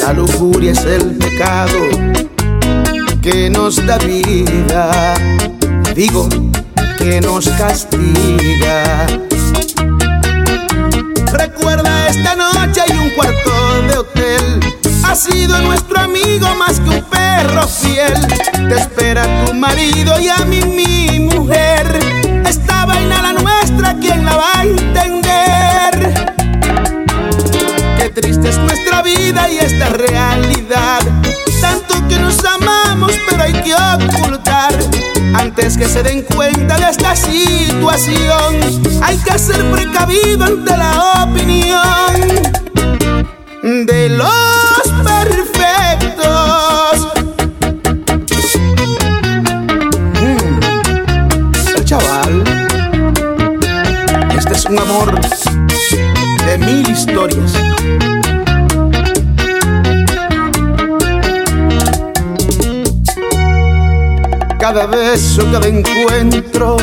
La 0.00 0.12
lujuria 0.12 0.70
es 0.72 0.84
el 0.84 1.16
pecado 1.16 1.78
que 3.20 3.50
nos 3.50 3.84
da 3.84 3.98
vida, 3.98 5.14
digo 5.94 6.28
que 6.98 7.20
nos 7.20 7.48
castiga. 7.48 9.06
Recuerda 11.32 12.08
esta 12.08 12.36
noche 12.36 12.80
hay 12.80 12.96
un 12.98 13.10
cuarto 13.10 13.82
de 13.88 13.98
hotel. 13.98 14.60
Ha 15.04 15.16
sido 15.16 15.60
nuestro 15.62 15.98
amigo 15.98 16.54
más 16.54 16.78
que 16.78 16.90
un 16.90 17.02
perro 17.02 17.66
fiel. 17.66 18.14
Te 18.68 18.76
espera 18.76 19.24
tu 19.44 19.54
marido 19.54 20.20
y 20.20 20.28
a 20.28 20.38
mí 20.44 20.60
mi 20.62 21.18
mujer 21.18 21.98
esta 22.46 22.86
vaina 22.86 23.20
la 23.20 23.32
nuestra, 23.32 23.96
¿quién 23.98 24.24
la 24.24 24.36
va 24.36 24.60
a 24.60 24.62
entender? 24.62 25.21
Vida 29.02 29.48
y 29.50 29.58
esta 29.58 29.88
realidad. 29.90 31.00
Tanto 31.60 31.94
que 32.08 32.18
nos 32.18 32.44
amamos, 32.44 33.12
pero 33.28 33.42
hay 33.42 33.52
que 33.52 33.74
ocultar. 33.74 34.74
Antes 35.34 35.76
que 35.76 35.88
se 35.88 36.02
den 36.02 36.22
cuenta 36.22 36.76
de 36.76 36.90
esta 36.90 37.16
situación, 37.16 38.60
hay 39.02 39.16
que 39.18 39.38
ser 39.38 39.70
precavido 39.70 40.44
ante 40.44 40.76
la 40.76 41.26
opinión 41.28 42.42
de 43.86 44.08
los 44.10 44.82
perfectos. 45.04 45.52
chaval. 51.84 52.44
Este 54.36 54.54
es 54.54 54.64
un 54.64 54.78
amor 54.78 55.20
de 56.46 56.58
mil 56.58 56.88
historias. 56.88 57.71
Cada 64.74 64.86
beso, 64.86 65.44
cada 65.52 65.68
encuentro, 65.68 66.78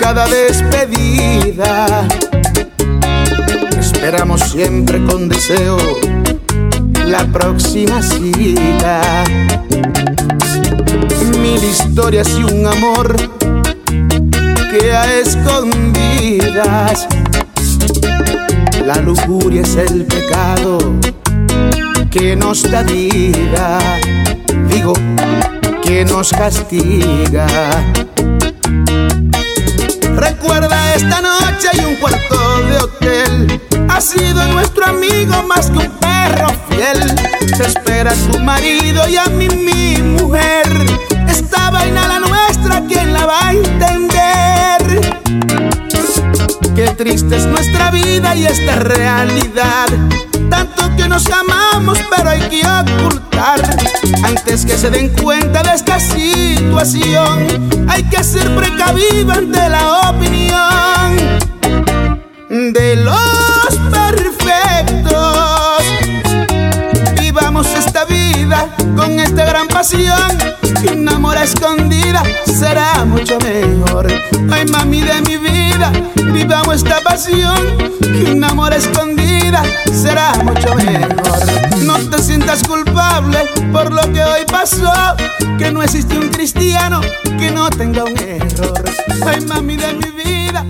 cada 0.00 0.26
despedida. 0.26 2.08
Esperamos 3.78 4.40
siempre 4.40 5.00
con 5.04 5.28
deseo 5.28 5.76
la 7.06 7.24
próxima 7.26 8.02
cita. 8.02 9.00
Mil 11.40 11.62
historias 11.62 12.28
y 12.30 12.42
un 12.42 12.66
amor 12.66 13.14
que 14.72 14.92
a 14.92 15.20
escondidas. 15.20 17.06
La 18.84 18.96
lujuria 18.96 19.62
es 19.62 19.76
el 19.76 20.04
pecado 20.04 20.78
que 22.10 22.34
nos 22.34 22.68
da 22.68 22.82
vida, 22.82 23.78
digo, 24.68 24.94
que 25.82 26.04
nos 26.04 26.30
castiga. 26.30 27.46
Recuerda 30.16 30.94
esta 30.94 31.20
noche 31.20 31.68
hay 31.72 31.84
un 31.84 31.96
cuarto 31.96 32.62
de 32.64 32.76
hotel. 32.78 33.60
Ha 33.88 34.00
sido 34.00 34.46
nuestro 34.48 34.86
amigo 34.86 35.42
más 35.42 35.70
que 35.70 35.78
un 35.78 35.90
perro 35.98 36.48
fiel. 36.68 37.00
Se 37.56 37.64
espera 37.64 38.12
tu 38.30 38.38
marido 38.38 39.08
y 39.08 39.16
a 39.16 39.26
mí 39.26 39.48
mi 39.48 40.02
mujer. 40.02 40.66
Esta 41.28 41.70
vaina 41.70 42.08
la 42.08 42.20
nuestra, 42.20 42.82
¿quién 42.86 43.12
la 43.12 43.26
va 43.26 43.48
a 43.48 43.52
entender? 43.52 45.22
Qué 46.74 46.88
triste 46.96 47.36
es 47.36 47.46
nuestra 47.46 47.90
vida 47.90 48.34
y 48.34 48.46
esta 48.46 48.76
realidad. 48.76 49.88
Que 50.96 51.08
nos 51.08 51.26
amamos, 51.30 51.98
pero 52.14 52.30
hay 52.30 52.40
que 52.48 52.62
ocultar. 52.66 53.60
Antes 54.24 54.64
que 54.66 54.76
se 54.76 54.90
den 54.90 55.08
cuenta 55.10 55.62
de 55.62 55.74
esta 55.74 55.98
situación, 55.98 57.88
hay 57.88 58.02
que 58.04 58.22
ser 58.22 58.54
precavido 58.54 59.32
ante 59.32 59.68
la 59.68 60.10
opinión 60.10 61.40
de 62.72 62.96
los 62.96 63.76
perfectos. 63.90 65.82
Vivamos 67.20 67.66
esta 67.68 68.04
vida 68.04 68.68
con 68.96 69.18
esta 69.18 69.44
gran 69.44 69.68
pasión. 69.68 70.61
Un 70.90 71.08
amor 71.08 71.36
a 71.36 71.44
escondida 71.44 72.22
será 72.44 73.04
mucho 73.04 73.38
mejor. 73.38 74.12
Ay, 74.50 74.64
mami 74.66 75.00
de 75.00 75.20
mi 75.22 75.36
vida, 75.36 75.92
vivamos 76.32 76.76
esta 76.76 77.00
pasión. 77.00 77.56
Que 78.00 78.32
un 78.32 78.42
amor 78.42 78.72
a 78.72 78.76
escondida 78.76 79.62
será 79.92 80.34
mucho 80.42 80.74
mejor. 80.74 81.82
No 81.82 81.98
te 81.98 82.22
sientas 82.22 82.62
culpable 82.64 83.38
por 83.72 83.92
lo 83.92 84.02
que 84.12 84.22
hoy 84.22 84.44
pasó. 84.50 84.92
Que 85.58 85.70
no 85.70 85.82
existe 85.82 86.18
un 86.18 86.28
cristiano 86.28 87.00
que 87.38 87.50
no 87.50 87.70
tenga 87.70 88.04
un 88.04 88.18
error. 88.18 88.84
Ay, 89.26 89.44
mami 89.46 89.76
de 89.76 89.92
mi 89.94 90.10
vida. 90.24 90.66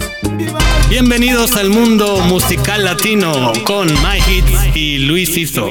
Bienvenidos 0.89 1.57
al 1.57 1.71
mundo 1.71 2.19
musical 2.27 2.85
latino 2.85 3.53
con 3.65 3.89
My 3.89 4.19
Hits 4.29 4.77
y 4.77 4.99
Luis 4.99 5.37
Iso. 5.39 5.71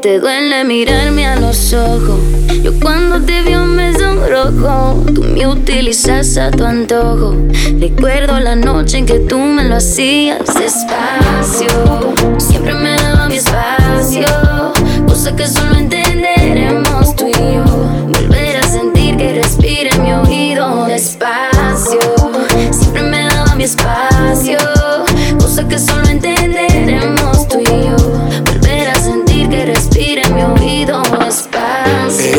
Te 0.00 0.18
duele 0.18 0.64
mirarme 0.64 1.26
a 1.26 1.36
los 1.36 1.74
ojos. 1.74 2.20
Yo 2.62 2.72
cuando 2.80 3.20
te 3.20 3.42
veo 3.42 3.66
me 3.66 3.92
sonrojo. 3.92 5.04
Tú 5.14 5.22
me 5.22 5.46
utilizas 5.46 6.36
a 6.38 6.50
tu 6.50 6.64
antojo. 6.64 7.36
Recuerdo 7.78 8.40
la 8.40 8.56
noche 8.56 8.98
en 8.98 9.06
que 9.06 9.18
tú 9.20 9.38
me 9.38 9.64
lo 9.64 9.76
hacías 9.76 10.46
despacio. 10.46 12.14
Siempre 12.38 12.74
me 12.74 12.96
daba 12.96 13.28
mi 13.28 13.36
espacio. 13.36 14.26
Cosa 15.06 15.36
que 15.36 15.46
solo 15.46 15.74
entenderemos 15.74 15.99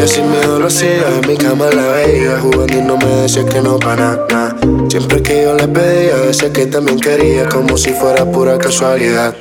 Ella 0.01 0.07
sin 0.07 0.31
miedo 0.31 0.57
lo 0.57 0.65
hacía, 0.65 1.03
en 1.21 1.27
mi 1.27 1.37
cama 1.37 1.67
la 1.69 1.89
veía 1.89 2.39
Jugando 2.39 2.75
y 2.75 2.81
no 2.81 2.97
me 2.97 3.05
decía 3.05 3.45
que 3.45 3.61
no 3.61 3.77
para 3.77 4.17
nada 4.27 4.55
Siempre 4.89 5.21
que 5.21 5.43
yo 5.43 5.53
le 5.53 5.67
pedía, 5.67 6.17
decía 6.17 6.51
que 6.51 6.65
también 6.65 6.99
quería 6.99 7.47
Como 7.47 7.77
si 7.77 7.91
fuera 7.91 8.25
pura 8.25 8.57
casualidad. 8.57 9.35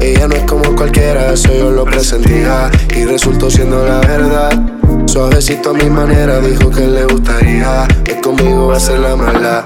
Ella 0.00 0.28
no 0.28 0.36
es 0.36 0.44
como 0.44 0.76
cualquiera, 0.76 1.32
eso 1.32 1.52
yo 1.52 1.72
lo 1.72 1.84
presentía 1.86 2.70
Y 2.94 3.04
resultó 3.04 3.50
siendo 3.50 3.84
la 3.84 3.98
verdad 3.98 4.62
Suavecito 5.06 5.70
a 5.70 5.72
mi 5.72 5.90
manera 5.90 6.38
dijo 6.38 6.70
que 6.70 6.86
le 6.86 7.04
gustaría 7.06 7.88
que 8.04 8.20
conmigo 8.20 8.68
va 8.68 8.76
a 8.76 8.80
ser 8.80 9.00
la 9.00 9.16
mala. 9.16 9.64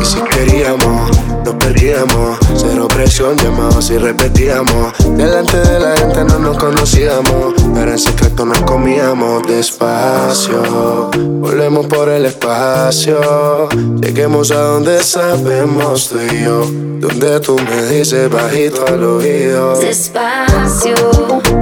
Y 0.00 0.04
si 0.04 0.20
queríamos, 0.22 1.10
nos 1.44 1.54
perdíamos. 1.56 2.38
Cero 2.56 2.88
presión, 2.88 3.36
llamados 3.36 3.90
y 3.90 3.98
repetíamos. 3.98 4.92
Delante 5.16 5.58
de 5.58 5.80
la 5.80 5.96
gente 5.96 6.24
no 6.24 6.38
nos 6.38 6.56
conocíamos, 6.58 7.54
pero 7.74 7.90
en 7.90 7.98
secreto 7.98 8.44
nos 8.44 8.58
comíamos 8.62 9.42
despacio. 9.46 11.10
Volvemos 11.40 11.86
por 11.86 12.08
el 12.08 12.26
espacio. 12.26 13.68
Lleguemos 14.00 14.50
a 14.50 14.60
donde 14.60 15.02
sabemos 15.02 16.08
tú 16.08 16.18
y 16.32 16.44
yo. 16.44 16.66
Donde 17.00 17.38
tú 17.40 17.56
me 17.58 17.82
dices 17.86 18.30
bajito 18.30 18.86
al 18.86 19.04
oído. 19.04 19.78
Despacio, 19.78 20.94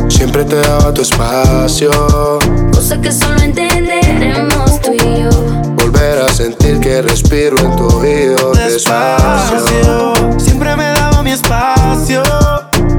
Siempre 0.08 0.44
te 0.44 0.56
daba 0.56 0.94
tu 0.94 1.02
espacio. 1.02 1.90
cosa 2.72 3.00
que 3.00 3.10
solo 3.10 3.40
entenderemos 3.42 4.71
respiro 7.00 7.56
en 7.58 7.76
tu 7.76 7.86
oído 7.88 8.52
despacio. 8.52 10.12
Siempre 10.36 10.76
me 10.76 10.88
daba 10.88 11.22
mi 11.22 11.30
espacio. 11.30 12.22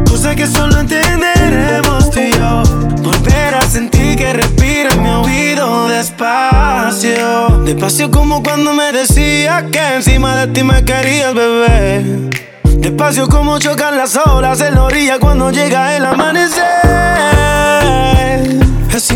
Cosa 0.10 0.36
que 0.36 0.48
solo 0.48 0.80
entenderemos 0.80 2.10
tú 2.10 2.20
y 2.20 2.32
yo. 2.32 2.64
Volver 3.04 3.56
a 3.56 3.62
sentir 3.62 4.16
que 4.16 4.34
respira 4.34 4.90
en 4.94 5.04
mi 5.04 5.10
oído 5.10 5.88
despacio. 5.90 7.62
Despacio 7.66 8.10
como 8.10 8.42
cuando 8.42 8.74
me 8.74 8.92
decías 8.92 9.66
que 9.72 9.96
encima 9.96 10.38
de 10.38 10.48
ti 10.48 10.64
me 10.64 10.84
querías, 10.84 11.34
bebé. 11.36 12.32
Despacio 12.64 13.28
como 13.28 13.60
chocan 13.60 13.98
las 13.98 14.16
olas 14.16 14.60
en 14.62 14.76
la 14.76 14.84
orilla 14.84 15.20
cuando 15.20 15.52
llega 15.52 15.96
el 15.96 16.06
amanecer. 16.06 17.33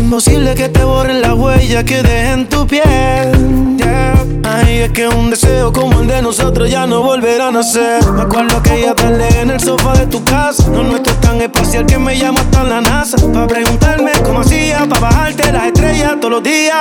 Imposible 0.08 0.54
que 0.54 0.70
te 0.70 0.82
borren 0.84 1.20
la 1.20 1.34
huella 1.34 1.84
que 1.84 2.02
deje 2.02 2.32
en 2.32 2.48
tu 2.48 2.66
piel. 2.66 3.76
yeah. 3.76 4.14
Ay, 4.42 4.78
es 4.78 4.92
que 4.92 5.06
un 5.06 5.28
deseo 5.28 5.70
como 5.70 6.00
el 6.00 6.06
de 6.06 6.22
nosotros 6.22 6.70
ya 6.70 6.86
no 6.86 7.02
volverá 7.02 7.48
a 7.48 7.50
nacer. 7.50 8.02
Me 8.12 8.22
acuerdo 8.22 8.62
que 8.62 8.76
ella 8.76 8.94
tarde 8.94 9.28
en 9.38 9.50
el 9.50 9.60
sofá 9.60 9.92
de 9.92 10.06
tu 10.06 10.24
casa. 10.24 10.66
No 10.70 10.82
nuestro 10.82 11.12
es 11.12 11.20
tan 11.20 11.42
espacial 11.42 11.84
que 11.84 11.98
me 11.98 12.18
llama 12.18 12.40
hasta 12.40 12.64
la 12.64 12.80
NASA. 12.80 13.18
Pa' 13.34 13.46
preguntarme 13.46 14.12
cómo 14.24 14.40
hacía, 14.40 14.86
pa' 14.88 14.98
bajarte 14.98 15.52
las 15.52 15.66
estrellas 15.66 16.14
todos 16.18 16.32
los 16.32 16.42
días. 16.42 16.74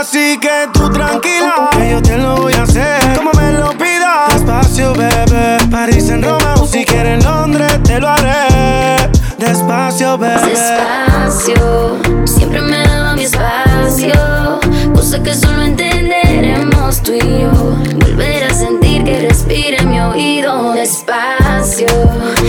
Así 0.00 0.36
que 0.40 0.66
tú 0.72 0.90
tranquila, 0.90 1.70
que 1.70 1.90
yo 1.92 2.02
te 2.02 2.18
lo 2.18 2.34
voy 2.34 2.54
a 2.54 2.64
hacer. 2.64 3.16
Como 3.16 3.30
me 3.30 3.52
lo 3.52 3.70
pidas. 3.78 4.34
Despacio, 4.34 4.92
bebé. 4.94 5.58
París 5.70 6.08
en 6.08 6.20
Roma 6.20 6.54
o 6.60 6.66
si 6.66 6.84
quieres 6.84 7.22
en 7.22 7.24
Londres, 7.24 7.80
te 7.84 8.00
lo 8.00 8.08
haré. 8.08 9.19
Despacio, 9.50 10.16
bebé. 10.16 10.46
Despacio, 10.46 11.98
siempre 12.24 12.60
me 12.60 12.86
daba 12.86 13.16
mi 13.16 13.24
espacio. 13.24 14.60
Cosa 14.94 15.20
que 15.24 15.34
solo 15.34 15.62
entenderemos 15.62 17.02
tú 17.02 17.14
y 17.14 17.18
yo. 17.18 17.50
Volver 17.98 18.44
a 18.44 18.54
sentir 18.54 19.02
que 19.02 19.22
respira 19.22 19.82
mi 19.82 19.98
oído. 19.98 20.72
Despacio, 20.74 21.88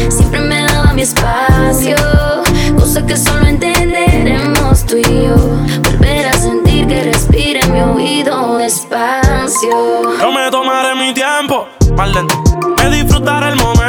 siempre 0.10 0.42
me 0.42 0.62
daba 0.62 0.94
mi 0.94 1.02
espacio. 1.02 1.96
Cosa 2.78 3.04
que 3.04 3.18
solo 3.18 3.48
entenderemos 3.48 4.86
tú 4.86 4.98
y 4.98 5.04
yo. 5.04 5.38
Volver 5.84 6.28
a 6.28 6.34
sentir 6.34 6.86
que 6.86 7.02
respira 7.02 7.66
mi 7.66 7.82
oído. 7.82 8.58
Despacio. 8.58 10.20
Yo 10.20 10.32
me 10.32 10.52
tomaré 10.52 10.94
mi 10.94 11.16
tiempo, 11.16 11.68
más 11.98 12.14
lento. 12.14 12.36
Me 12.78 12.96
disfrutaré 12.96 13.50
el 13.50 13.56
momento. 13.56 13.81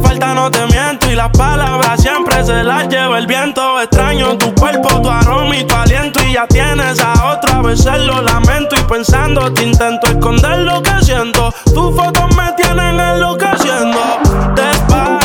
Falta, 0.00 0.34
no 0.34 0.50
te 0.50 0.64
miento. 0.66 1.10
Y 1.10 1.14
las 1.14 1.30
palabras 1.30 2.00
siempre 2.00 2.44
se 2.44 2.62
las 2.62 2.88
lleva 2.88 3.18
el 3.18 3.26
viento. 3.26 3.80
Extraño 3.80 4.36
tu 4.38 4.54
cuerpo, 4.54 5.00
tu 5.02 5.10
aroma 5.10 5.56
y 5.56 5.64
tu 5.64 5.74
aliento. 5.74 6.20
Y 6.24 6.34
ya 6.34 6.46
tienes 6.46 7.00
a 7.00 7.32
otra, 7.32 7.62
veces 7.62 7.98
lo 8.00 8.22
lamento. 8.22 8.76
Y 8.76 8.82
pensando, 8.84 9.52
te 9.52 9.62
intento 9.62 10.06
esconder 10.06 10.58
lo 10.58 10.82
que 10.82 11.02
siento. 11.02 11.52
Tus 11.74 11.96
fotos 11.96 12.36
me 12.36 12.52
tienen 12.52 13.00
enloqueciendo. 13.00 13.98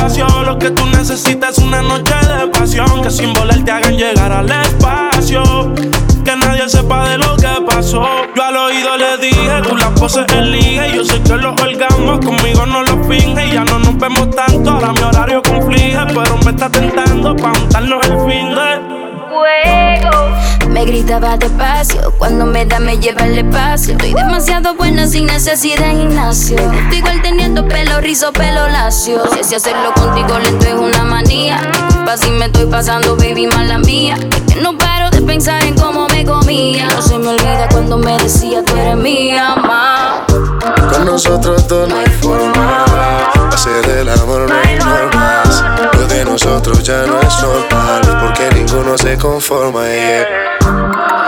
Despacio, 0.04 0.44
lo 0.44 0.60
que 0.60 0.70
tú 0.70 0.86
necesitas 0.88 1.58
es 1.58 1.64
una 1.64 1.82
noche 1.82 2.14
de 2.28 2.48
pasión. 2.48 3.02
Que 3.02 3.10
sin 3.10 3.34
volar 3.34 3.64
te 3.64 3.72
hagan 3.72 3.96
llegar 3.96 4.34
al 4.34 4.52
espacio. 4.52 5.74
Que 6.26 6.36
nadie 6.36 6.68
sepa 6.68 7.08
de 7.08 7.20
lo 7.20 7.38
que 7.38 7.48
pasó. 7.66 8.06
Yo 8.36 8.44
al 8.44 8.58
oído 8.58 8.98
le 8.98 9.18
dije, 9.20 9.62
tú 9.64 9.78
las 9.78 9.98
poses 9.98 10.26
elige. 10.34 10.94
Yo 10.94 11.06
sé 11.06 11.22
que 11.22 11.38
los 11.38 11.60
orgasmos 11.62 12.20
conmigo 12.20 12.66
no 12.66 12.84
los 12.84 13.08
finge. 13.08 13.54
Ya 13.54 13.64
no 13.64 13.80
nos 13.80 13.98
vemos 13.98 14.30
tanto, 14.32 14.72
ahora 14.72 14.92
mi 14.92 15.04
horario 15.04 15.42
conflige. 15.42 16.00
Pero 16.08 16.38
me 16.44 16.52
está 16.52 16.70
tentando 16.70 17.34
pa' 17.38 17.54
untarnos 17.54 18.06
el 18.06 18.20
fin 18.30 18.50
de. 18.50 20.43
Me 20.84 20.92
gritaba 20.92 21.38
despacio, 21.38 22.12
cuando 22.18 22.46
me 22.46 22.66
da 22.66 22.78
me 22.78 22.98
lleva 22.98 23.22
al 23.22 23.38
espacio. 23.38 23.94
Estoy 23.94 24.14
demasiado 24.14 24.76
buena 24.76 25.08
sin 25.08 25.28
necesidad 25.28 25.80
de 25.80 25.92
gimnasio. 25.92 26.58
Estoy 26.58 26.98
igual 26.98 27.22
teniendo 27.22 27.66
pelo 27.66 28.02
rizo, 28.02 28.34
pelo 28.34 28.68
lacio. 28.68 29.24
Si 29.34 29.46
si 29.46 29.56
hacerlo 29.56 29.94
contigo 29.94 30.38
lento 30.40 30.68
es 30.68 30.74
una 30.74 31.06
manía. 31.06 31.62
Disculpa 31.72 32.18
si 32.18 32.32
me 32.32 32.48
estoy 32.48 32.66
pasando, 32.66 33.16
baby, 33.16 33.48
mala 33.48 33.78
mía. 33.78 34.18
Es 34.30 34.54
que 34.56 34.62
no 34.62 34.78
paro 34.78 35.10
de 35.10 35.22
pensar 35.22 35.64
en 35.64 35.76
cómo 35.76 36.10
me 36.10 36.26
comía. 36.26 36.86
No 36.88 37.02
se 37.02 37.18
me 37.18 37.30
olvida 37.30 37.70
cuando 37.72 37.98
me 37.98 38.18
decía 38.18 38.62
tú 38.66 38.76
eres 38.76 38.98
mía, 38.98 39.56
ma. 39.56 40.26
Con 40.92 41.06
nosotros 41.06 41.66
dos 41.66 41.88
no 41.88 41.96
hay 41.98 42.08
forma. 42.08 42.86
Hacer 43.54 43.90
el 43.90 44.10
amor 44.10 44.50
no 44.50 44.56
hay 44.62 44.78
normas. 44.78 45.64
Lo 45.94 46.08
de 46.08 46.26
nosotros 46.26 46.84
ya 46.84 47.06
no 47.06 47.22
es 47.22 47.42
normal. 47.42 48.03
Ninguno 48.74 48.98
se 48.98 49.16
conforma. 49.20 49.86
yeah. 49.86 50.58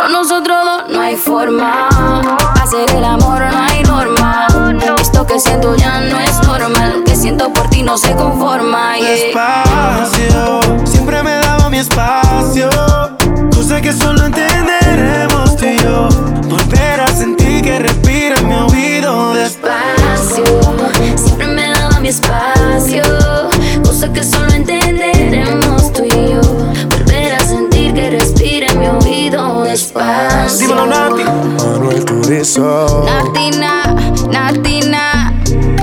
Con 0.01 0.11
nosotros 0.11 0.57
dos 0.65 0.89
no 0.89 0.99
hay 0.99 1.15
forma. 1.15 1.87
Hacer 2.59 2.89
el 2.89 3.03
amor 3.03 3.39
no 3.39 3.59
hay 3.59 3.83
norma. 3.83 4.47
Esto 4.99 5.27
que 5.27 5.39
siento 5.39 5.75
ya 5.75 6.01
no 6.01 6.19
es 6.19 6.41
normal. 6.47 6.93
Lo 6.97 7.03
que 7.03 7.15
siento 7.15 7.53
por 7.53 7.69
ti 7.69 7.83
no 7.83 7.99
se 7.99 8.15
conforma. 8.15 8.97
yeah. 8.97 9.09
Despacio, 9.11 10.59
siempre 10.85 11.21
me 11.21 11.35
daba 11.35 11.69
mi 11.69 11.77
espacio. 11.77 12.67
Cosa 13.55 13.79
que 13.79 13.93
solo 13.93 14.25
entenderemos 14.25 15.55
tú 15.55 15.65
y 15.65 15.77
yo. 15.77 16.09
Volver 16.49 17.01
a 17.01 17.07
sentir 17.09 17.61
que 17.61 17.77
respira 17.77 18.39
en 18.39 18.47
mi 18.47 18.55
oído. 18.55 19.35
Despacio, 19.35 20.43
siempre 21.15 21.45
me 21.45 21.69
daba 21.69 21.99
mi 21.99 22.07
espacio. 22.07 23.03
Cosa 23.83 24.11
que 24.11 24.23
solo 24.23 24.51
entenderemos 24.51 25.93
tú 25.93 26.05
y 26.05 26.09
yo. 26.09 26.41
Que 28.05 28.11
respira 28.11 28.67
en 28.67 28.79
mi 28.79 28.87
oído. 28.87 29.63
Despacio. 29.63 30.59
Dímelo, 30.59 30.85
Nati. 30.85 31.23
Manuel 31.23 32.05
Turizo. 32.05 33.03
Natina, 33.03 33.95
Natina. 34.29 35.33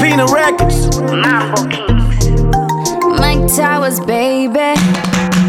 Pino 0.01 0.25
Records. 0.29 0.89
Mike 3.19 3.53
Towers, 3.57 3.99
baby. 4.07 4.75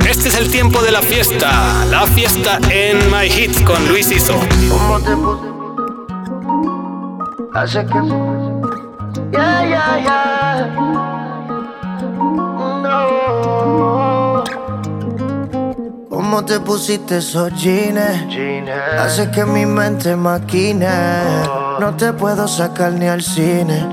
Este 0.10 0.30
es 0.30 0.36
el 0.36 0.50
tiempo 0.50 0.82
de 0.82 0.90
la 0.90 1.04
fiesta. 1.04 1.86
La 1.92 2.08
fiesta 2.08 2.58
en 2.72 2.98
My 3.12 3.28
Hits 3.28 3.62
con 3.62 3.88
Luis 3.88 4.10
Iso. 4.10 4.40
¿Cómo 4.68 5.00
te 5.00 5.16
puse? 5.16 5.44
Hace 7.54 7.86
que. 7.86 8.00
Ya, 9.32 9.64
ya, 9.64 10.04
ya. 10.04 11.13
¿Cómo 16.34 16.46
te 16.46 16.60
pusiste 16.60 17.20
esos 17.20 17.54
jeans? 17.54 18.02
Hace 18.98 19.30
que 19.30 19.46
mi 19.46 19.68
mente 19.68 20.16
maquine. 20.16 20.90
No 21.80 21.96
te 21.96 22.12
puedo 22.12 22.48
sacar 22.48 22.94
ni 22.94 23.06
al 23.06 23.22
cine. 23.22 23.88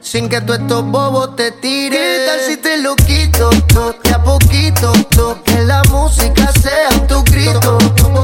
Sin 0.00 0.26
que 0.30 0.40
tú 0.40 0.54
estos 0.54 0.86
bobos 0.86 1.36
te 1.36 1.50
tires. 1.50 2.00
¿Qué 2.00 2.26
tal 2.26 2.40
si 2.40 2.56
te 2.56 2.78
lo 2.78 2.96
quito 2.96 3.50
todo 3.68 3.94
de 4.02 4.10
a 4.10 4.22
poquito? 4.24 4.90
Que 5.44 5.64
la 5.64 5.82
música 5.90 6.50
sea 6.62 6.88
tu 7.06 7.22
grito. 7.24 7.76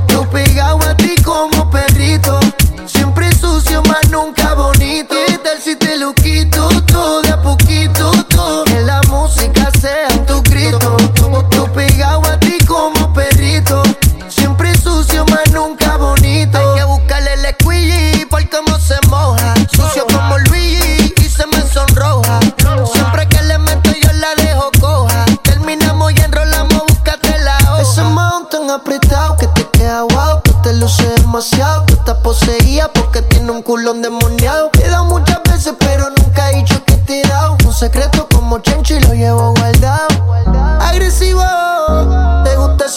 Yo 0.08 0.30
pegado 0.30 0.80
a 0.88 0.96
ti 0.96 1.14
como 1.22 1.70
perrito. 1.70 2.40
Siempre 2.86 3.30
sucio, 3.34 3.82
más 3.82 4.08
nunca 4.08 4.54
bonito. 4.54 5.14
¿Qué 5.26 5.36
tal 5.36 5.60
si 5.60 5.76
te 5.76 5.98
lo 5.98 6.14
quito 6.14 6.70
todo 6.86 7.20
de 7.20 7.28
a 7.28 7.42
poquito? 7.42 7.71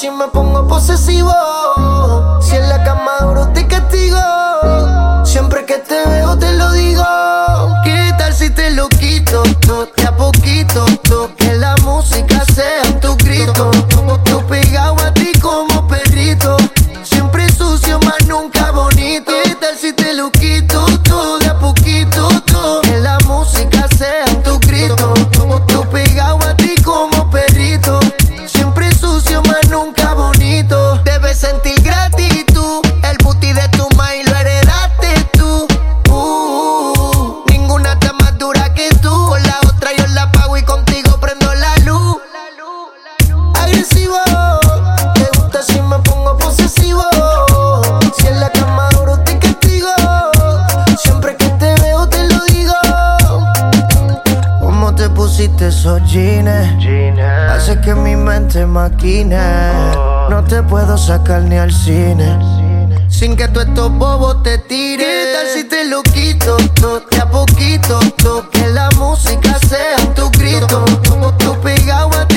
si 0.06 0.12
me 0.12 0.28
pongo 0.28 0.68
posesivo. 0.68 1.75
No 60.30 60.44
te 60.44 60.64
puedo 60.64 60.98
sacar 60.98 61.44
ni 61.44 61.58
al 61.58 61.72
cine. 61.72 62.40
Sin 63.08 63.36
que 63.36 63.48
tú 63.48 63.60
estos 63.60 63.92
bobos 63.92 64.42
te 64.42 64.58
tires. 64.58 65.06
¿Qué 65.06 65.34
tal 65.34 65.48
si 65.54 65.64
te 65.70 65.86
lo 65.86 66.02
quito? 66.02 66.58
todo 66.76 67.02
De 67.12 67.18
a 67.22 67.30
poquito, 67.30 68.00
to, 68.18 68.50
que 68.50 68.68
la 68.68 68.90
música 68.98 69.60
sea 69.68 69.98
tu 70.16 70.30
grito. 70.32 70.86
Tú 71.38 71.60
pegado 71.62 72.10
a 72.20 72.28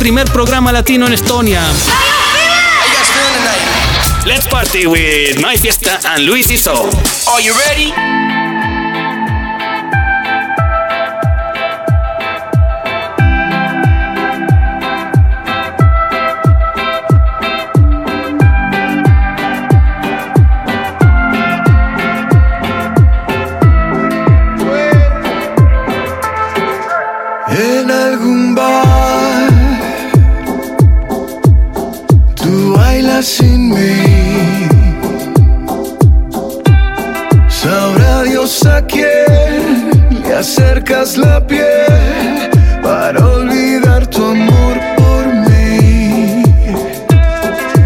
primer 0.00 0.24
programa 0.32 0.72
latino 0.72 1.06
en 1.06 1.12
Estonia. 1.12 1.60
Let's 4.24 4.48
party 4.48 4.86
with 4.86 5.38
My 5.42 5.58
Fiesta 5.58 6.00
and 6.04 6.24
Luis 6.24 6.50
Iso. 6.50 6.88
Are 7.28 7.42
you 7.42 7.52
ready? 7.68 7.92
Acercas 40.40 41.18
la 41.18 41.46
piel 41.46 42.50
Para 42.82 43.18
olvidar 43.26 44.06
tu 44.06 44.24
amor 44.24 44.76
por 44.96 45.26
mí. 45.48 46.42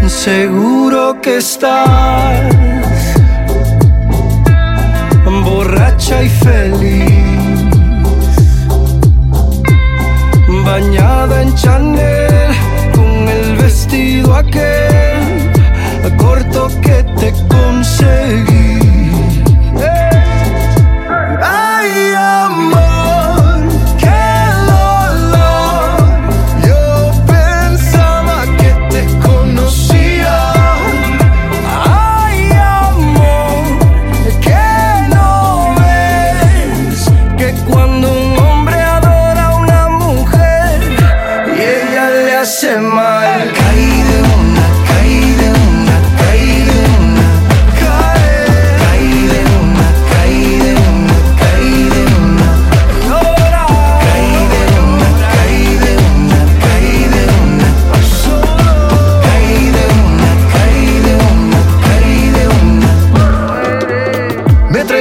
Seguro 0.07 1.19
que 1.21 1.37
estás 1.37 2.55
Borracha 5.43 6.23
y 6.23 6.29
feliz 6.29 7.14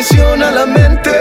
traiciona 0.04 0.50
la 0.50 0.66
mente 0.66 1.13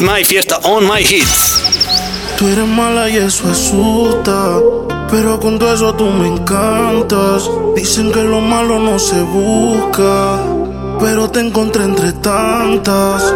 My 0.00 0.24
Fiesta 0.24 0.58
on 0.62 0.86
My 0.86 1.00
Hits. 1.00 1.60
Tú 2.38 2.46
eres 2.46 2.68
mala 2.68 3.08
y 3.08 3.16
eso 3.16 3.48
asusta. 3.50 4.60
Pero 5.10 5.40
con 5.40 5.58
todo 5.58 5.74
eso 5.74 5.92
tú 5.94 6.04
me 6.06 6.28
encantas. 6.28 7.50
Dicen 7.74 8.12
que 8.12 8.22
lo 8.22 8.40
malo 8.40 8.78
no 8.78 8.98
se 8.98 9.20
busca. 9.22 10.38
Pero 11.00 11.28
te 11.30 11.40
encontré 11.40 11.82
entre 11.84 12.12
tantas. 12.12 13.34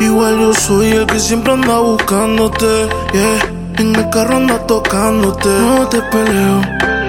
Igual 0.00 0.40
yo 0.40 0.54
soy 0.54 0.92
el 0.92 1.06
que 1.06 1.20
siempre 1.20 1.52
anda 1.52 1.78
buscándote. 1.78 2.88
Yeah. 3.12 3.52
En 3.78 3.94
el 3.94 4.08
carro 4.08 4.36
anda 4.36 4.66
tocándote. 4.66 5.48
No 5.48 5.86
te 5.88 6.00
peleo. 6.00 6.62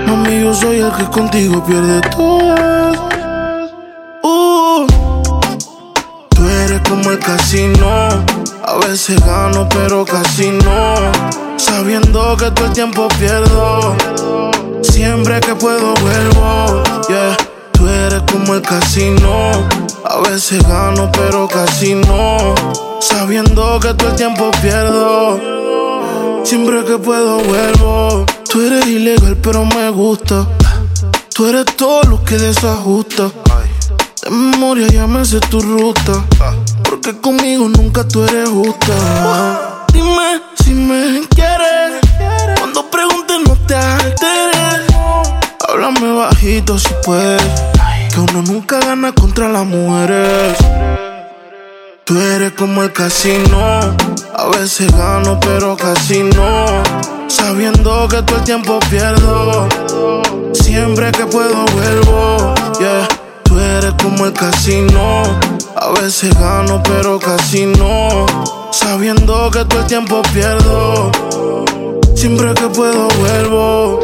Mami, 0.07 0.41
yo 0.41 0.53
soy 0.53 0.79
el 0.79 0.91
que 0.91 1.05
contigo 1.05 1.63
pierde 1.63 2.01
todo. 2.09 2.91
Uh, 4.23 4.87
tú 6.29 6.49
eres 6.49 6.81
como 6.89 7.11
el 7.11 7.19
casino. 7.19 8.40
A 8.91 8.93
veces 8.93 9.25
gano, 9.25 9.69
pero 9.69 10.03
casi 10.03 10.51
no. 10.51 10.95
Sabiendo 11.55 12.35
que 12.35 12.51
todo 12.51 12.65
el 12.65 12.73
tiempo 12.73 13.07
pierdo. 13.17 13.95
Siempre 14.81 15.39
que 15.39 15.55
puedo 15.55 15.93
vuelvo. 15.93 16.83
Yeah, 17.07 17.37
tú 17.71 17.87
eres 17.87 18.21
como 18.29 18.55
el 18.55 18.61
casino. 18.61 19.51
A 20.03 20.19
veces 20.29 20.61
gano, 20.67 21.09
pero 21.13 21.47
casi 21.47 21.95
no. 21.95 22.53
Sabiendo 22.99 23.79
que 23.79 23.93
todo 23.93 24.09
el 24.09 24.15
tiempo 24.17 24.51
pierdo. 24.61 25.39
Siempre 26.43 26.83
que 26.83 26.97
puedo 26.97 27.37
vuelvo. 27.45 28.25
Tú 28.49 28.59
eres 28.59 28.85
ilegal, 28.87 29.37
pero 29.37 29.63
me 29.63 29.89
gusta. 29.89 30.45
Tú 31.33 31.47
eres 31.47 31.65
todo 31.77 32.03
lo 32.03 32.21
que 32.25 32.37
desajusta. 32.37 33.31
De 34.21 34.29
memoria 34.29 34.85
ya 34.87 35.07
me 35.07 35.23
sé 35.23 35.39
tu 35.39 35.61
ruta. 35.61 36.25
Porque 36.91 37.17
conmigo 37.21 37.69
nunca 37.69 38.05
tú 38.05 38.21
eres 38.25 38.49
justa. 38.49 39.85
Dime 39.93 40.41
si 40.61 40.73
me 40.73 41.25
quieres. 41.29 42.01
Cuando 42.59 42.85
preguntes 42.91 43.37
no 43.47 43.55
te 43.65 43.75
alteres. 43.75 44.93
Háblame 45.69 46.11
bajito 46.11 46.77
si 46.77 46.89
puedes. 47.05 47.41
Que 48.13 48.19
uno 48.19 48.41
nunca 48.41 48.81
gana 48.81 49.13
contra 49.13 49.47
las 49.47 49.65
mujeres. 49.65 50.57
Tú 52.03 52.19
eres 52.19 52.51
como 52.57 52.83
el 52.83 52.91
casino. 52.91 53.79
A 54.35 54.49
veces 54.49 54.91
gano, 54.91 55.39
pero 55.39 55.77
casi 55.77 56.23
no. 56.23 56.83
Sabiendo 57.29 58.05
que 58.09 58.21
todo 58.21 58.35
el 58.35 58.43
tiempo 58.43 58.79
pierdo. 58.89 59.69
Siempre 60.51 61.09
que 61.13 61.25
puedo 61.25 61.63
vuelvo. 61.67 62.53
Yeah. 62.81 63.30
Tú 63.51 63.59
eres 63.59 63.93
como 64.01 64.25
el 64.27 64.31
casino. 64.31 65.23
A 65.75 65.91
veces 65.99 66.33
gano, 66.39 66.81
pero 66.83 67.19
casi 67.19 67.65
no. 67.65 68.25
Sabiendo 68.71 69.51
que 69.51 69.65
todo 69.65 69.81
el 69.81 69.87
tiempo 69.87 70.21
pierdo. 70.31 71.11
Siempre 72.15 72.53
que 72.53 72.67
puedo 72.67 73.09
vuelvo. 73.19 73.99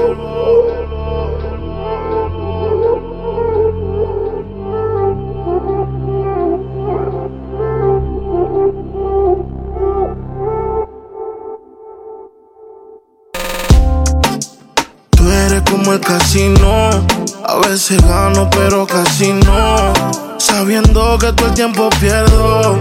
Tú 15.12 15.32
eres 15.32 15.62
como 15.62 15.93
el 15.93 16.02
casino. 16.02 17.27
A 17.50 17.56
veces 17.60 18.06
gano, 18.06 18.50
pero 18.50 18.86
casi 18.86 19.32
no. 19.32 19.93
Sabiendo 20.38 21.18
que 21.18 21.32
todo 21.32 21.48
el 21.48 21.54
tiempo 21.54 21.89
pierdo. 21.98 22.78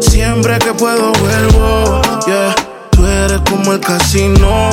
Siempre 0.00 0.58
que 0.58 0.72
puedo 0.72 1.12
vuelvo. 1.12 2.00
Yeah. 2.26 2.54
Tú 2.92 3.06
eres 3.06 3.40
como 3.40 3.74
el 3.74 3.80
casino. 3.80 4.70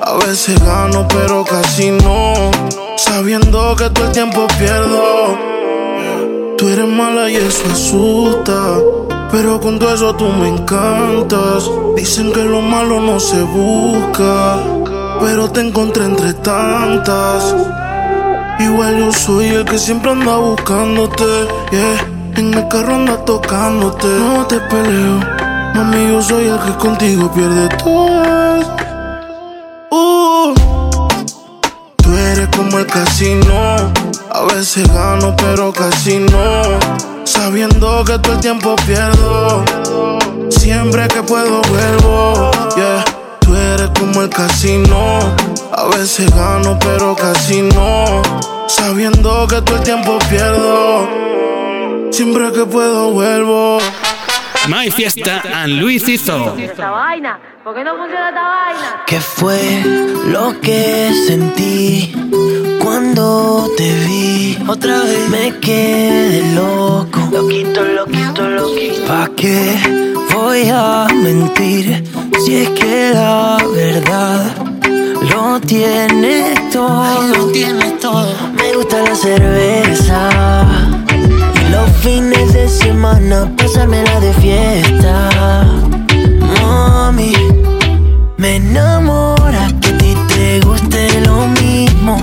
A 0.00 0.14
veces 0.24 0.62
gano, 0.64 1.08
pero 1.08 1.44
casi 1.44 1.90
no. 1.90 2.52
Sabiendo 2.96 3.74
que 3.74 3.90
todo 3.90 4.06
el 4.06 4.12
tiempo 4.12 4.46
pierdo. 4.56 5.36
Tú 6.56 6.68
eres 6.68 6.86
mala 6.86 7.28
y 7.28 7.36
eso 7.36 7.64
asusta. 7.72 8.78
Pero 9.32 9.60
con 9.60 9.80
todo 9.80 9.92
eso 9.92 10.14
tú 10.14 10.28
me 10.28 10.48
encantas. 10.48 11.68
Dicen 11.96 12.32
que 12.32 12.44
lo 12.44 12.60
malo 12.60 13.00
no 13.00 13.18
se 13.18 13.42
busca. 13.42 14.60
Pero 15.18 15.50
te 15.50 15.62
encontré 15.62 16.04
entre 16.04 16.34
tantas. 16.34 17.56
Igual 18.62 18.96
yo 18.96 19.12
soy 19.12 19.48
el 19.48 19.64
que 19.64 19.76
siempre 19.76 20.12
anda 20.12 20.36
buscándote. 20.36 21.48
Yeah. 21.72 22.06
En 22.36 22.54
el 22.54 22.68
carro 22.68 22.94
anda 22.94 23.16
tocándote. 23.24 24.06
No 24.06 24.46
te 24.46 24.60
peleo. 24.60 25.18
Mami, 25.74 26.08
yo 26.08 26.22
soy 26.22 26.46
el 26.46 26.60
que 26.60 26.72
contigo 26.76 27.28
pierde 27.32 27.68
todo. 27.82 28.60
Uh. 29.90 30.54
Tú 31.96 32.16
eres 32.16 32.48
como 32.56 32.78
el 32.78 32.86
casino. 32.86 33.92
A 34.30 34.42
veces 34.54 34.86
gano, 34.94 35.34
pero 35.36 35.72
casi 35.72 36.20
no. 36.20 36.62
Sabiendo 37.24 38.04
que 38.04 38.16
todo 38.20 38.34
el 38.34 38.40
tiempo 38.40 38.76
pierdo. 38.86 39.64
Siempre 40.50 41.08
que 41.08 41.22
puedo 41.24 41.62
vuelvo. 41.62 42.50
Yeah. 42.76 43.04
Tú 43.40 43.56
eres 43.56 43.90
como 43.98 44.22
el 44.22 44.28
casino. 44.28 45.18
A 45.76 45.84
veces 45.96 46.32
gano, 46.32 46.78
pero 46.78 47.16
casi 47.16 47.62
no. 47.62 48.22
Sabiendo 48.72 49.46
que 49.48 49.60
todo 49.62 49.76
el 49.76 49.82
tiempo 49.82 50.18
pierdo. 50.30 51.06
Siempre 52.10 52.50
que 52.52 52.64
puedo 52.64 53.10
vuelvo. 53.12 53.78
My 54.66 54.90
Fiesta 54.90 55.42
and 55.52 55.80
Luis 55.80 56.08
Hizo. 56.08 56.56
Esta 56.56 56.90
vaina, 56.90 57.38
¿por 57.62 57.74
qué 57.74 57.84
no 57.84 57.96
funciona 57.96 58.28
esta 58.28 58.42
vaina? 58.42 59.02
¿Qué 59.06 59.20
fue 59.20 59.82
lo 60.26 60.58
que 60.60 61.12
sentí 61.26 62.14
cuando 62.82 63.68
te 63.76 63.92
vi? 64.06 64.58
Otra 64.66 65.02
vez 65.02 65.28
me 65.28 65.58
quedé 65.60 66.54
loco. 66.54 67.28
Loquito, 67.30 67.84
loquito, 67.84 68.48
loquito. 68.48 69.06
¿Pa' 69.06 69.28
qué 69.36 69.76
voy 70.32 70.70
a 70.72 71.06
mentir? 71.12 72.04
Si 72.44 72.56
es 72.62 72.70
que 72.70 73.10
la 73.12 73.58
verdad 73.74 74.71
lo 75.30 75.60
tienes 75.60 76.70
todo. 76.70 77.26
Lo 77.28 77.46
tienes 77.52 77.98
todo. 78.00 78.34
Me 78.54 78.74
gusta 78.74 79.02
la 79.02 79.14
cerveza. 79.14 80.66
Y 81.54 81.70
los 81.70 81.90
fines 82.02 82.52
de 82.52 82.68
semana 82.68 83.50
pasármela 83.56 84.20
de 84.20 84.32
fiesta. 84.34 85.64
Mami, 86.60 87.32
me 88.36 88.56
enamora 88.56 89.68
que 89.80 89.88
a 89.88 89.98
ti 89.98 90.16
te 90.28 90.60
guste 90.60 91.20
lo 91.26 91.46
mismo. 91.48 92.22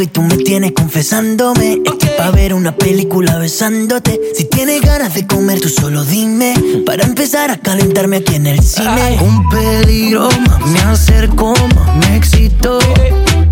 Y 0.00 0.06
tú 0.06 0.22
me 0.22 0.36
tienes 0.36 0.72
confesándome. 0.72 1.82
Es 1.84 1.94
que 1.94 2.06
pa' 2.16 2.30
ver 2.30 2.54
una 2.54 2.72
película 2.76 3.36
besándote. 3.36 4.20
Si 4.36 4.44
tienes 4.44 4.80
ganas 4.80 5.12
de 5.14 5.26
comer, 5.26 5.60
tú 5.60 5.68
solo 5.68 6.04
dime. 6.04 6.54
Para 6.86 7.02
empezar 7.04 7.50
a 7.50 7.56
calentarme 7.56 8.18
aquí 8.18 8.36
en 8.36 8.46
el 8.46 8.62
cine. 8.62 9.18
Un 9.20 9.48
peligro, 9.48 10.28
más 10.46 10.64
me 10.66 10.78
acerco, 10.80 11.52
más 11.74 11.96
me 11.96 12.16
excito. 12.16 12.78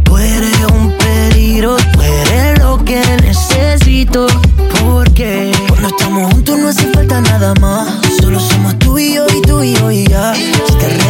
Tú 0.05 0.19
eres 0.19 0.57
un 0.73 0.93
peligro, 0.97 1.77
tú 1.93 2.01
eres 2.03 2.61
lo 2.61 2.85
que 2.85 3.03
necesito. 3.23 4.29
Porque 4.85 5.51
cuando 5.69 5.89
estamos 5.89 6.33
juntos 6.33 6.59
no 6.61 6.69
hace 6.69 6.87
falta 6.93 7.21
nada 7.23 7.55
más. 7.55 7.89
Solo 8.21 8.39
somos 8.39 8.79
tú 8.79 8.99
y 8.99 9.15
yo 9.15 9.27
y 9.37 9.43
tú 9.43 9.65
y 9.65 9.75
yo 9.75 9.91
y 9.91 10.07
ya. 10.07 10.33
Si 10.35 10.75
te 10.75 10.89
repleta 10.91 11.06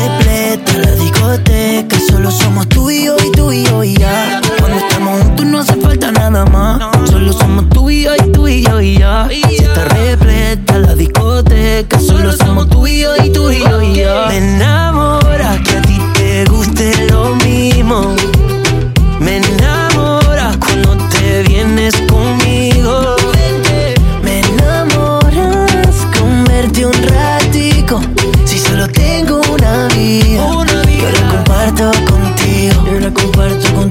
discoteca, 1.37 1.99
solo 2.09 2.30
somos 2.30 2.68
tú 2.68 2.91
y 2.91 3.05
yo 3.05 3.16
y 3.16 3.32
tú 3.32 3.53
y 3.53 3.64
yo 3.64 3.84
y 3.84 3.95
ya. 3.95 4.41
Cuando 4.59 4.78
estamos 4.78 5.22
juntos 5.22 5.47
no 5.47 5.59
hace 5.59 5.74
falta 5.76 6.12
nada 6.12 6.45
más. 6.47 7.11
Solo 7.11 7.32
somos 7.32 7.68
tú 7.70 7.91
y 7.91 8.03
yo 8.03 8.14
y 8.14 8.32
tú 8.32 8.49
y 8.49 8.62
yo 8.62 8.80
y 8.80 8.99
ya. 8.99 9.28
Si 9.28 9.57
te 9.57 9.84
repleta 9.84 10.78
la 10.78 10.95
discoteca, 10.95 11.99
solo 12.01 12.32
somos 12.32 12.68
tú 12.68 12.87
y 12.87 13.01
yo 13.01 13.16
y 13.16 13.30
tú 13.30 13.51
y 13.51 13.61
yo 13.61 13.82
y 13.82 13.95
ya. 13.97 14.26
Me 14.28 14.39
enamora 14.39 15.59
que 15.62 15.76
a 15.76 15.82
ti 15.82 15.99
te 16.14 16.45
guste 16.47 17.09
lo 17.11 17.34
mismo. 17.37 18.14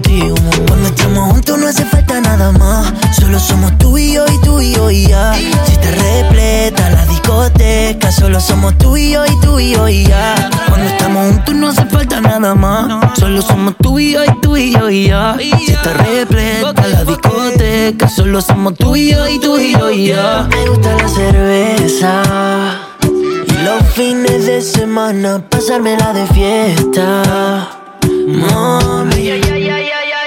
Cuando 0.02 0.88
estamos 0.88 1.32
juntos 1.32 1.58
no 1.58 1.68
hace 1.68 1.86
falta 1.86 2.20
nada 2.20 2.52
más. 2.52 2.94
Solo 3.18 3.40
somos 3.40 3.78
tú 3.78 3.98
y 3.98 4.14
yo 4.14 4.26
y 4.26 4.42
tú 4.42 4.60
y 4.60 4.74
yo 4.74 4.92
y 4.92 5.08
ya. 5.08 5.34
Si 5.34 5.78
te 5.78 5.92
repleta 5.92 6.90
la 6.90 7.06
discoteca, 7.06 8.12
solo 8.12 8.40
somos 8.42 8.78
tú 8.78 8.98
y 8.98 9.12
yo 9.12 9.26
y 9.26 9.40
tú 9.42 9.60
y 9.60 9.74
yo 9.74 9.88
y 9.88 10.06
ya. 10.06 10.50
Cuando 10.68 10.88
estamos 10.88 11.28
juntos 11.28 11.56
no 11.56 11.68
hace 11.70 11.86
falta 11.86 12.20
nada 12.20 12.56
más. 12.56 13.18
Solo 13.18 13.42
somos 13.42 13.76
tú 13.82 13.98
y 13.98 14.12
yo 14.14 14.24
y 14.26 14.42
tú 14.42 14.58
y 14.58 14.74
yo 14.74 14.90
y 14.90 15.08
ya. 15.08 15.38
Si 15.40 15.74
te 15.74 15.94
repleta 15.94 16.88
la 16.88 17.04
discoteca, 17.06 18.10
solo 18.10 18.42
somos 18.42 18.76
tú 18.76 18.96
y 18.96 19.12
yo 19.12 19.28
y 19.30 19.40
tú 19.40 19.58
y 19.58 19.74
yo 19.74 19.90
y 19.92 20.08
ya. 20.08 20.48
Me 20.50 20.70
gusta 20.70 20.94
la 20.96 21.08
cerveza. 21.08 22.22
Y 23.48 23.64
los 23.64 23.84
fines 23.94 24.46
de 24.46 24.62
semana 24.62 25.42
pasármela 25.50 26.12
de 26.12 26.28
fiesta. 26.28 27.85
Mami, 28.28 29.40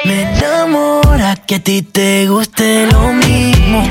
me 0.05 0.23
enamora 0.23 1.35
que 1.35 1.57
a 1.57 1.59
ti 1.59 1.83
te 1.83 2.29
guste 2.29 2.87
lo 2.93 3.13
mismo. 3.13 3.91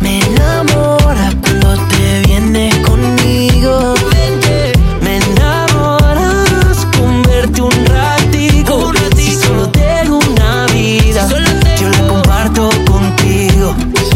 Me 0.00 0.20
enamora 0.20 1.32
cuando 1.42 1.74
te 1.88 2.22
vienes 2.26 2.72
conmigo. 2.86 3.94
Me 5.00 5.16
enamoras 5.16 6.86
con 6.96 7.22
verte 7.24 7.62
un 7.62 7.86
ratico. 7.86 8.92
Si 9.16 9.34
solo 9.34 9.70
tengo 9.70 10.20
una 10.30 10.66
vida, 10.66 11.26
yo 11.80 11.88
la 11.90 12.06
comparto 12.06 12.70
contigo. 12.86 13.74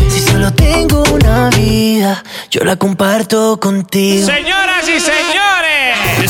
Si 0.09 0.21
solo 0.21 0.53
tengo 0.53 1.03
una 1.13 1.51
vida, 1.51 2.23
yo 2.49 2.63
la 2.63 2.77
comparto 2.77 3.59
contigo. 3.59 4.25
Señoras 4.27 4.89
y 4.89 5.01
señores, 5.01 5.58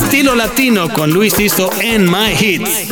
estilo 0.03 0.34
latino 0.34 0.88
con 0.88 1.11
Luis 1.11 1.34
Tiso 1.34 1.70
en 1.80 2.05
My 2.11 2.32
Hits. 2.38 2.88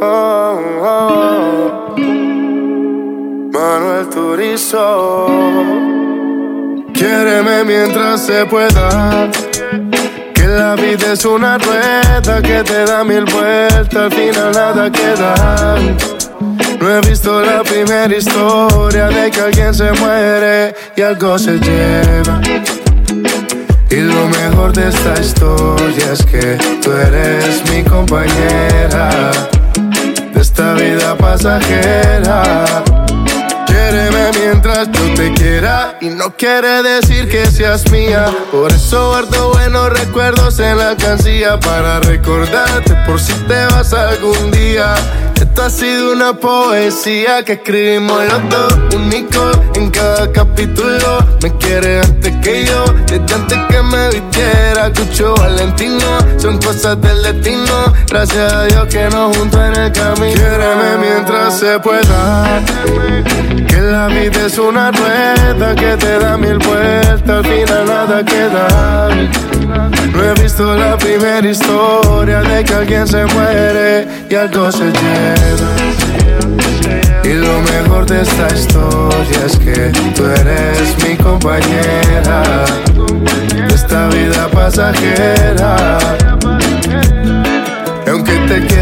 Oh, 0.00 0.60
oh. 0.82 1.94
Manuel 3.52 4.08
Turizo. 4.08 5.26
Quiéreme 6.94 7.64
mientras 7.64 8.24
se 8.24 8.46
pueda. 8.46 9.28
Que 10.34 10.46
la 10.46 10.76
vida 10.76 11.12
es 11.14 11.24
una 11.24 11.58
rueda 11.58 12.40
que 12.42 12.62
te 12.62 12.84
da 12.84 13.02
mil 13.02 13.24
vueltas, 13.24 13.96
al 13.96 14.12
final 14.12 14.52
nada 14.52 14.90
queda. 14.92 15.76
No 16.80 16.88
he 16.88 17.00
visto 17.00 17.40
la 17.40 17.62
primera 17.64 18.16
historia 18.16 19.08
de 19.08 19.30
que 19.30 19.40
alguien 19.40 19.74
se 19.74 19.90
muere 19.92 20.74
y 20.96 21.02
algo 21.02 21.36
se 21.38 21.58
lleva. 21.58 22.40
Y 23.90 23.96
lo 23.96 24.28
mejor 24.28 24.72
de 24.72 24.88
esta 24.88 25.20
historia 25.20 26.12
es 26.12 26.24
que 26.24 26.56
tú 26.82 26.92
eres 26.92 27.62
mi 27.70 27.82
compañera 27.82 29.32
de 30.32 30.40
esta 30.40 30.74
vida 30.74 31.16
pasajera. 31.16 32.84
Quiéreme 33.66 34.30
mientras 34.38 34.88
yo 34.92 35.14
te 35.14 35.32
quiera 35.34 35.96
y 36.00 36.10
no 36.10 36.34
quiere 36.36 36.82
decir 36.82 37.28
que 37.28 37.46
seas 37.46 37.90
mía. 37.90 38.26
Por 38.52 38.70
eso 38.70 39.08
guardo 39.08 39.52
buenos 39.52 39.90
recuerdos 39.98 40.60
en 40.60 40.78
la 40.78 40.90
alcancía 40.90 41.58
para 41.58 41.98
recordarte 42.00 42.94
por 43.06 43.18
si 43.18 43.32
te 43.32 43.64
vas 43.66 43.92
algún 43.92 44.50
día. 44.52 44.94
Ha 45.60 45.70
sido 45.70 46.12
una 46.12 46.32
poesía 46.34 47.44
que 47.44 47.54
escribimos 47.54 48.24
los 48.24 48.48
dos, 48.48 48.94
único 48.94 49.50
en 49.74 49.90
cada 49.90 50.30
capítulo. 50.30 51.18
Me 51.42 51.52
quiere 51.58 52.00
antes 52.00 52.36
que 52.36 52.64
yo, 52.64 52.84
desde 53.06 53.34
antes 53.34 53.58
que 53.68 53.82
me 53.82 54.08
vistiera. 54.08 54.90
Cucho 54.96 55.34
Valentino, 55.34 56.18
son 56.38 56.58
cosas 56.58 56.98
del 57.02 57.22
destino. 57.22 57.92
Gracias 58.08 58.52
a 58.52 58.64
Dios 58.64 58.86
que 58.86 59.10
nos 59.10 59.36
juntó 59.36 59.62
en 59.62 59.74
el 59.74 59.92
camino. 59.92 60.34
Quiéreme 60.34 60.96
mientras 61.00 61.58
se 61.58 61.78
pueda. 61.80 62.62
Que 63.66 63.80
la 63.80 64.06
vida 64.06 64.46
es 64.46 64.56
una 64.58 64.90
rueda 64.92 65.74
que 65.74 65.96
te 65.96 66.18
da 66.18 66.36
mil 66.38 66.58
vueltas, 66.58 67.28
al 67.28 67.44
final 67.44 67.84
nada 67.84 68.24
queda. 68.24 69.08
No 70.12 70.24
he 70.24 70.34
visto 70.42 70.74
la 70.74 70.96
primera 70.96 71.48
historia 71.48 72.40
de 72.40 72.64
que 72.64 72.74
alguien 72.74 73.06
se 73.06 73.24
muere 73.26 74.08
y 74.28 74.34
algo 74.34 74.72
se 74.72 74.90
Y 77.24 77.34
lo 77.34 77.60
mejor 77.60 78.06
de 78.06 78.22
esta 78.22 78.48
historia 78.54 79.46
es 79.46 79.56
que 79.58 79.92
tú 80.14 80.24
eres 80.24 80.96
mi 81.04 81.16
compañera 81.16 82.64
esta 83.88 84.08
vida 84.08 84.48
pasajera. 84.50 85.98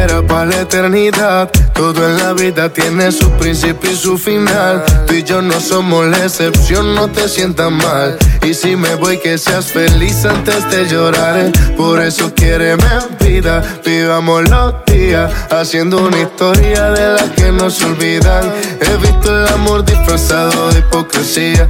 Para 0.07 0.47
la 0.47 0.61
eternidad, 0.61 1.51
todo 1.75 2.09
en 2.09 2.19
la 2.19 2.33
vida 2.33 2.73
tiene 2.73 3.11
su 3.11 3.29
principio 3.33 3.91
y 3.91 3.97
su 3.97 4.17
final. 4.17 4.85
Tú 5.07 5.15
y 5.15 5.25
yo 5.25 5.43
no 5.43 5.59
somos 5.61 6.07
la 6.07 6.25
excepción, 6.25 6.95
no 6.95 7.09
te 7.09 7.29
sientas 7.29 7.71
mal. 7.73 8.17
Y 8.43 8.55
si 8.55 8.77
me 8.77 8.95
voy, 8.95 9.19
que 9.19 9.37
seas 9.37 9.67
feliz 9.67 10.25
antes 10.25 10.69
de 10.71 10.87
llorar. 10.89 11.51
Por 11.77 12.01
eso 12.01 12.33
quiéreme 12.35 12.85
vida, 13.21 13.63
vivamos 13.85 14.49
los 14.49 14.75
días, 14.87 15.33
haciendo 15.51 15.99
una 16.07 16.21
historia 16.21 16.91
de 16.91 17.15
la 17.15 17.35
que 17.35 17.51
no 17.51 17.69
se 17.69 17.85
olvidan. 17.85 18.45
He 18.81 18.97
visto 18.99 19.37
el 19.37 19.49
amor 19.49 19.85
disfrazado 19.85 20.71
de 20.71 20.79
hipocresía. 20.81 21.69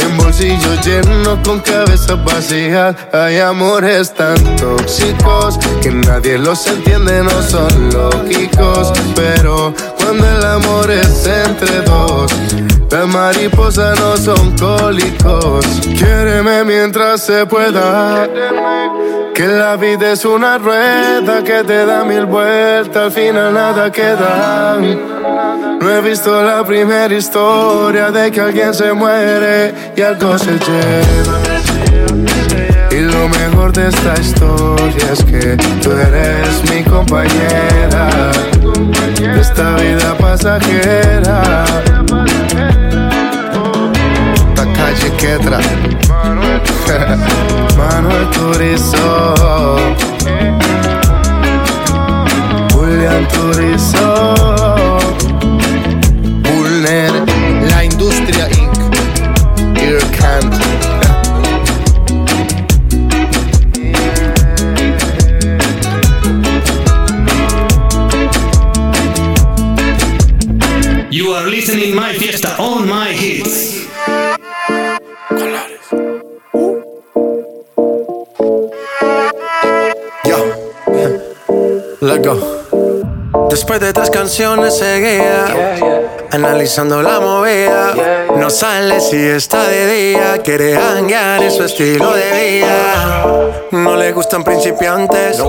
En 0.00 0.16
bolsillos 0.16 0.86
llenos 0.86 1.38
con 1.44 1.60
cabezas 1.60 2.22
vacías 2.24 2.94
Hay 3.12 3.38
amores 3.38 4.12
tan 4.14 4.36
tóxicos 4.56 5.58
Que 5.82 5.90
nadie 5.90 6.38
los 6.38 6.66
entiende, 6.66 7.22
no 7.22 7.42
son 7.42 7.90
lógicos 7.90 8.92
Pero 9.14 9.74
cuando 9.98 10.26
el 10.28 10.44
amor 10.44 10.90
es 10.90 11.26
entre 11.26 11.82
dos 11.82 12.32
las 12.90 13.06
mariposas 13.06 14.00
no 14.00 14.16
son 14.16 14.56
cólicos. 14.56 15.66
Quiéreme 15.82 16.64
mientras 16.64 17.22
se 17.22 17.44
pueda. 17.44 18.26
Que 19.38 19.46
la 19.46 19.76
vida 19.76 20.10
es 20.10 20.24
una 20.24 20.58
rueda 20.58 21.44
que 21.44 21.62
te 21.62 21.86
da 21.86 22.02
mil 22.02 22.26
vueltas, 22.26 23.04
al 23.04 23.12
final 23.12 23.54
nada 23.54 23.92
queda. 23.92 24.76
No 25.80 25.88
he 25.88 26.00
visto 26.00 26.42
la 26.42 26.64
primera 26.64 27.14
historia 27.14 28.10
de 28.10 28.32
que 28.32 28.40
alguien 28.40 28.74
se 28.74 28.92
muere 28.92 29.72
y 29.96 30.00
algo 30.00 30.36
se 30.36 30.58
lleva. 30.58 31.38
Y 32.90 32.98
lo 32.98 33.28
mejor 33.28 33.72
de 33.72 33.86
esta 33.86 34.14
historia 34.20 35.12
es 35.12 35.22
que 35.22 35.56
tú 35.84 35.92
eres 35.92 36.68
mi 36.68 36.82
compañera 36.82 38.32
esta 39.38 39.76
vida 39.76 40.18
pasajera. 40.18 41.64
Esta 44.48 44.72
calle 44.72 45.12
Quetra, 46.88 47.18
Manuel 47.76 48.30
Turizo, 48.30 48.96
Julián 52.72 53.28
Turizo, 53.28 54.77
go. 82.28 83.48
Después 83.50 83.80
de 83.80 83.92
tres 83.92 84.10
canciones 84.10 84.76
seguía 84.76 85.46
analizando 86.30 87.02
la 87.02 87.20
movida. 87.20 88.26
No 88.36 88.50
sale 88.50 89.00
si 89.00 89.16
está 89.16 89.66
de 89.66 89.86
día, 89.86 90.38
quiere 90.42 90.76
hanguear 90.76 91.42
en 91.42 91.50
su 91.50 91.64
estilo 91.64 92.12
de 92.12 92.60
vida. 92.60 93.50
No 93.72 93.96
le 93.96 94.12
gustan 94.12 94.44
principiantes, 94.44 95.42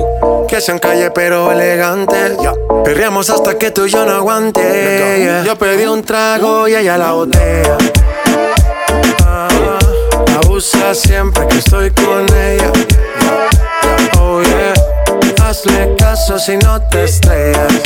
que 0.48 0.62
sean 0.62 0.80
calle 0.80 1.12
pero 1.12 1.52
elegantes. 1.52 2.38
Perreamos 2.84 3.30
hasta 3.30 3.58
que 3.58 3.72
tú 3.72 3.86
y 3.86 3.90
yo 3.90 4.06
no 4.06 4.14
aguante. 4.14 5.42
Yo 5.46 5.58
pedí 5.58 5.86
un 5.86 6.04
trago 6.04 6.68
y 6.68 6.76
ella 6.76 6.98
la 6.98 7.12
botella. 7.12 7.78
Ah, 9.26 9.80
abusa 10.42 10.94
siempre 10.94 11.48
que 11.48 11.58
estoy 11.58 11.92
con 11.92 12.26
ella. 12.34 12.72
Hazle 15.50 15.96
caso 15.98 16.38
si 16.38 16.58
no 16.58 16.80
te 16.90 17.06
estrellas. 17.06 17.82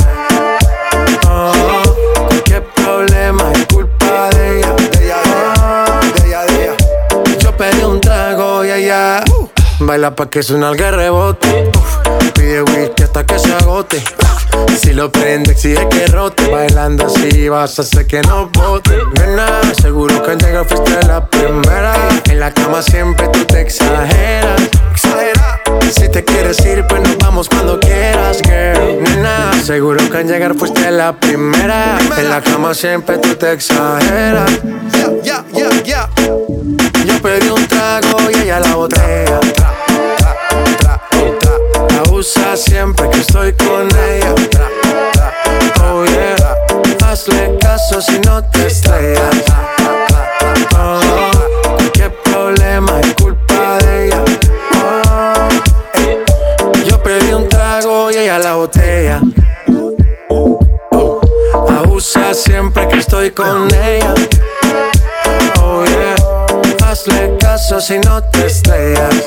Oh, 1.29 1.81
cualquier 2.27 2.61
problema 2.75 3.53
es 3.53 3.65
culpa 3.67 4.29
de 4.31 4.59
ella. 4.59 4.73
De 4.73 5.05
ella, 5.05 5.21
de 6.13 6.27
ella, 6.27 6.43
de 6.43 6.63
ella. 6.63 7.37
Yo 7.39 7.55
pedí 7.55 7.81
un 7.83 8.01
trago 8.01 8.65
y 8.65 8.69
ella 8.69 9.23
baila 9.79 10.13
pa' 10.13 10.29
que 10.29 10.43
suena 10.43 10.71
el 10.71 10.77
rebote. 10.77 11.71
Pide 12.33 12.63
whisky 12.63 13.03
hasta 13.03 13.25
que 13.25 13.39
se 13.39 13.53
agote. 13.53 14.03
Si 14.79 14.93
lo 14.93 15.11
prende, 15.11 15.51
exige 15.51 15.87
que 15.89 16.07
rote. 16.07 16.49
Bailando 16.49 17.05
así 17.05 17.49
vas 17.49 17.79
a 17.79 17.81
hacer 17.83 18.07
que 18.07 18.21
no 18.21 18.49
bote. 18.49 18.97
Nena, 19.19 19.61
seguro 19.81 20.21
que 20.23 20.31
al 20.31 20.37
llegar 20.37 20.65
fuiste 20.65 21.05
la 21.07 21.25
primera. 21.27 21.95
En 22.25 22.39
la 22.39 22.53
cama 22.53 22.81
siempre 22.81 23.27
tú 23.29 23.45
te 23.45 23.61
exageras. 23.61 24.61
Exagera. 24.91 25.61
Si 25.91 26.09
te 26.09 26.23
quieres 26.23 26.59
ir, 26.65 26.85
pues 26.87 27.01
nos 27.01 27.17
vamos 27.17 27.49
cuando 27.49 27.79
quieras, 27.79 28.41
girl. 28.43 29.01
Nena, 29.03 29.51
seguro 29.63 30.09
que 30.09 30.17
al 30.17 30.27
llegar 30.27 30.55
fuiste 30.55 30.89
la 30.91 31.13
primera. 31.19 31.97
En 32.17 32.29
la 32.29 32.41
cama 32.41 32.73
siempre 32.73 33.17
tú 33.17 33.35
te 33.35 33.53
exageras. 33.53 34.49
Yeah, 34.93 35.21
yeah, 35.23 35.45
yeah, 35.53 35.83
yeah. 35.83 36.09
Yo 37.05 37.21
pedí 37.21 37.49
un 37.49 37.67
trago 37.67 38.17
y 38.31 38.43
ella 38.43 38.59
la 38.59 38.75
botella. 38.75 39.39
Usa 42.11 42.55
siempre 42.55 43.09
que 43.09 43.19
estoy 43.19 43.53
con 43.53 43.87
ella. 43.87 44.33
Oh 45.83 46.05
yeah, 46.05 46.35
hazle 47.05 47.57
caso 47.59 48.01
si 48.01 48.19
no 48.19 48.43
te 48.49 48.67
estrellas. 48.67 49.43
Oh, 50.77 50.99
qué 51.93 52.09
problema 52.09 52.99
es 53.01 53.13
culpa 53.15 53.77
de 53.79 54.07
ella. 54.07 54.23
Oh, 54.75 55.49
yo 56.85 57.01
pedí 57.03 57.33
un 57.33 57.47
trago 57.49 58.11
y 58.11 58.17
ella 58.17 58.39
la 58.39 58.55
botella. 58.55 59.21
Oh, 60.29 60.59
abusa 61.69 62.33
siempre 62.33 62.87
que 62.87 62.99
estoy 62.99 63.31
con 63.31 63.67
ella. 63.73 64.13
Oh 65.61 65.83
yeah, 65.85 66.15
hazle 66.85 67.37
caso 67.39 67.79
si 67.79 67.99
no 67.99 68.21
te 68.23 68.45
estrellas. 68.45 69.23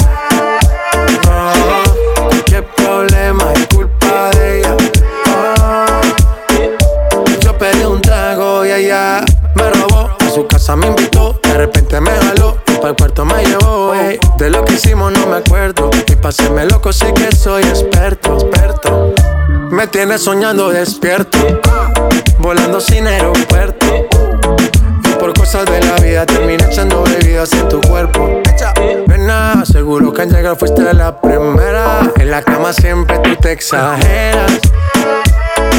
Casa 10.66 10.74
me 10.74 10.88
invitó, 10.88 11.38
de 11.44 11.54
repente 11.54 12.00
me 12.00 12.10
jaló 12.10 12.56
y 12.66 12.72
para 12.78 12.88
el 12.88 12.96
cuarto 12.96 13.24
me 13.24 13.44
llevó. 13.44 13.94
ey. 13.94 14.18
De 14.36 14.50
lo 14.50 14.64
que 14.64 14.74
hicimos 14.74 15.12
no 15.12 15.26
me 15.28 15.36
acuerdo. 15.36 15.90
Y 16.08 16.16
pa' 16.16 16.30
hacerme 16.30 16.64
loco 16.64 16.92
sí 16.92 17.06
que 17.14 17.30
soy 17.30 17.62
experto, 17.62 18.34
experto. 18.34 19.14
Me 19.70 19.86
tiene 19.86 20.18
soñando 20.18 20.70
despierto, 20.70 21.38
volando 22.40 22.80
sin 22.80 23.06
aeropuerto. 23.06 23.86
Y 25.04 25.08
por 25.20 25.34
cosas 25.34 25.66
de 25.66 25.80
la 25.84 25.96
vida 25.98 26.26
terminé 26.26 26.64
echando 26.64 27.04
bebidas 27.04 27.52
en 27.52 27.68
tu 27.68 27.80
cuerpo. 27.82 28.42
Nena, 29.06 29.64
seguro 29.64 30.12
que 30.12 30.22
al 30.22 30.32
llegar 30.32 30.56
fuiste 30.56 30.82
la 30.94 31.20
primera. 31.20 32.12
En 32.16 32.28
la 32.28 32.42
cama 32.42 32.72
siempre 32.72 33.20
tú 33.20 33.36
te 33.36 33.52
exageras. 33.52 34.58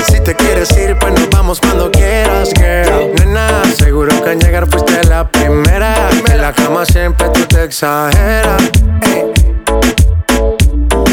Si 0.07 0.19
te 0.21 0.35
quieres 0.35 0.71
ir, 0.77 0.97
pues 0.99 1.13
nos 1.13 1.29
vamos 1.29 1.59
cuando 1.59 1.91
quieras, 1.91 2.51
girl. 2.55 3.13
Nena, 3.15 3.63
seguro 3.77 4.21
que 4.23 4.29
al 4.31 4.39
llegar 4.39 4.67
fuiste 4.69 5.03
la 5.05 5.29
primera. 5.29 6.09
En 6.29 6.41
la 6.41 6.53
cama 6.53 6.85
siempre 6.85 7.29
tú 7.29 7.45
te 7.45 7.63
exageras. 7.63 8.61
Ey. 9.01 9.33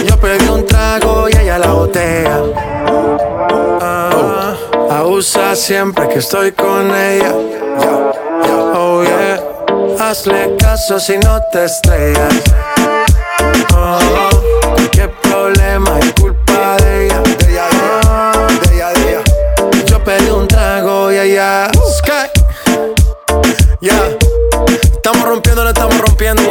Yo 0.06 0.20
pedí 0.20 0.48
un 0.48 0.66
trago 0.66 1.28
y 1.28 1.36
ella 1.36 1.58
la 1.58 1.72
botella. 1.72 2.40
Ah, 3.80 4.54
abusa 4.90 5.54
siempre 5.54 6.08
que 6.08 6.18
estoy 6.18 6.52
con 6.52 6.94
ella. 6.94 7.32
Oh 8.76 9.02
yeah, 9.02 9.40
hazle 10.00 10.56
caso 10.58 10.98
si 10.98 11.18
no 11.18 11.40
te 11.52 11.64
estrellas. 11.64 12.42
Oh, 13.74 14.23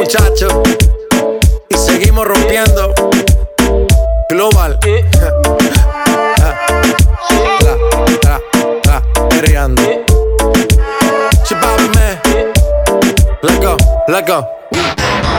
muchachos. 0.04 0.52
Y 1.70 1.76
seguimos 1.76 2.26
rompiendo. 2.26 2.94
Global. 4.28 4.78
Tra, 5.10 5.32
tra, 8.20 8.40
tra. 8.82 9.02
Let 13.42 13.60
go, 13.62 13.76
let 14.08 14.26
go. 14.26 14.46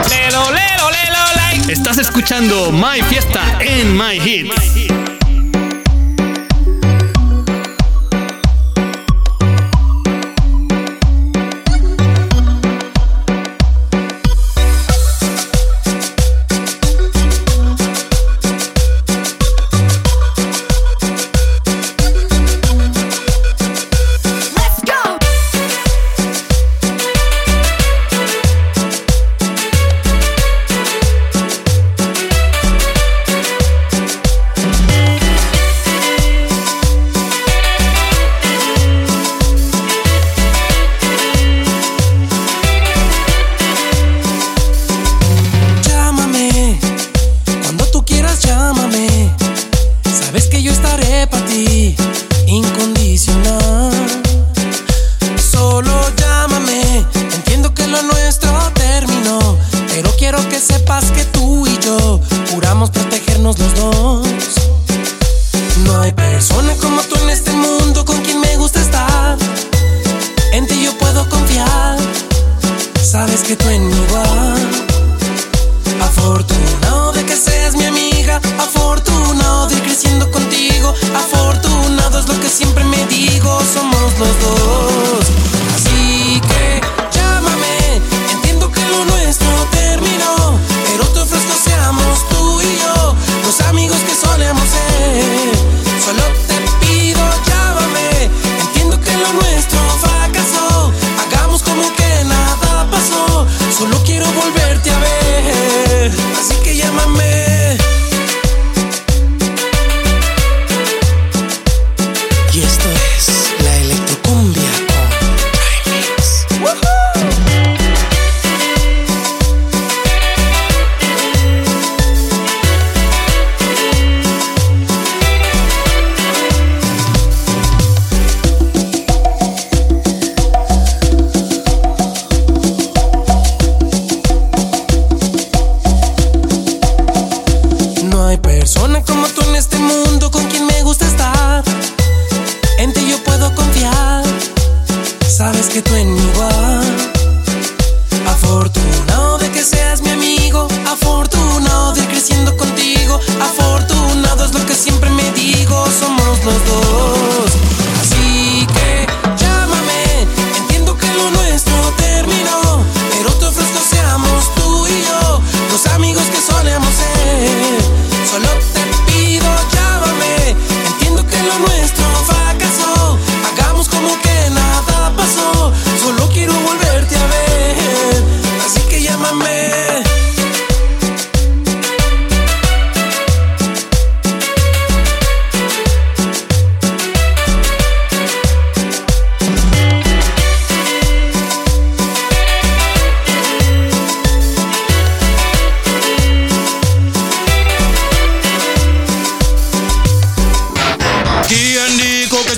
Lelo, 0.08 0.50
lelo, 0.50 0.90
lelo, 0.90 1.22
like. 1.36 1.72
Estás 1.72 1.98
escuchando 1.98 2.72
My 2.72 3.02
Fiesta 3.02 3.58
en 3.60 3.96
My 3.96 4.16
Hits. 4.16 4.85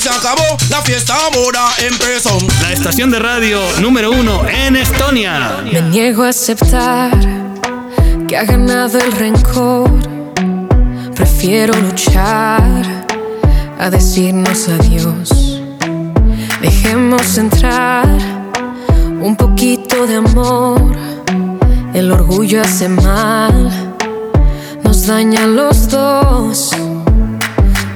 Acabó, 0.06 0.56
la 0.70 0.80
fiesta 0.82 1.14
ahora 1.14 1.66
empezó. 1.78 2.38
La 2.62 2.72
estación 2.72 3.10
de 3.10 3.18
radio 3.18 3.60
número 3.80 4.12
uno 4.12 4.46
en 4.48 4.76
Estonia. 4.76 5.64
Me 5.72 5.82
niego 5.82 6.22
a 6.22 6.28
aceptar 6.28 7.10
que 8.28 8.36
ha 8.36 8.44
ganado 8.44 8.98
el 9.00 9.10
rencor. 9.12 9.90
Prefiero 11.16 11.74
luchar 11.74 13.06
a 13.78 13.90
decirnos 13.90 14.68
adiós. 14.68 15.60
Dejemos 16.60 17.36
entrar 17.36 18.06
un 19.20 19.34
poquito 19.36 20.06
de 20.06 20.16
amor. 20.16 20.80
El 21.94 22.12
orgullo 22.12 22.62
hace 22.62 22.88
mal, 22.88 23.96
nos 24.84 25.06
daña 25.06 25.44
a 25.44 25.46
los 25.46 25.88
dos. 25.88 26.70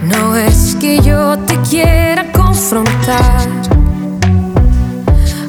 No 0.03 0.37
es 0.37 0.77
que 0.81 1.01
yo 1.01 1.39
te 1.39 1.42
quiera 1.69 2.31
confrontar. 2.33 3.49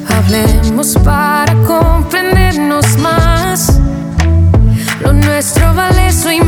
Hablemos 0.08 0.96
para 1.04 1.54
comprendernos 1.66 2.96
más. 2.98 3.80
Lo 5.00 5.12
nuestro 5.12 5.74
vale 5.74 6.08
eso 6.08 6.30
y 6.30 6.40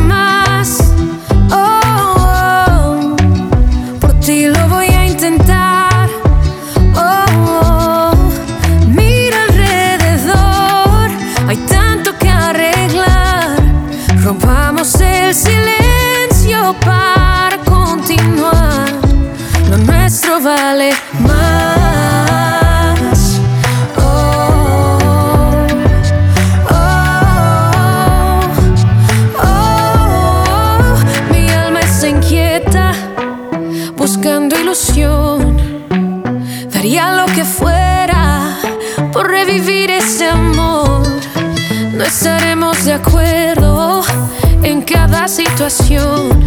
cada 45.69 46.46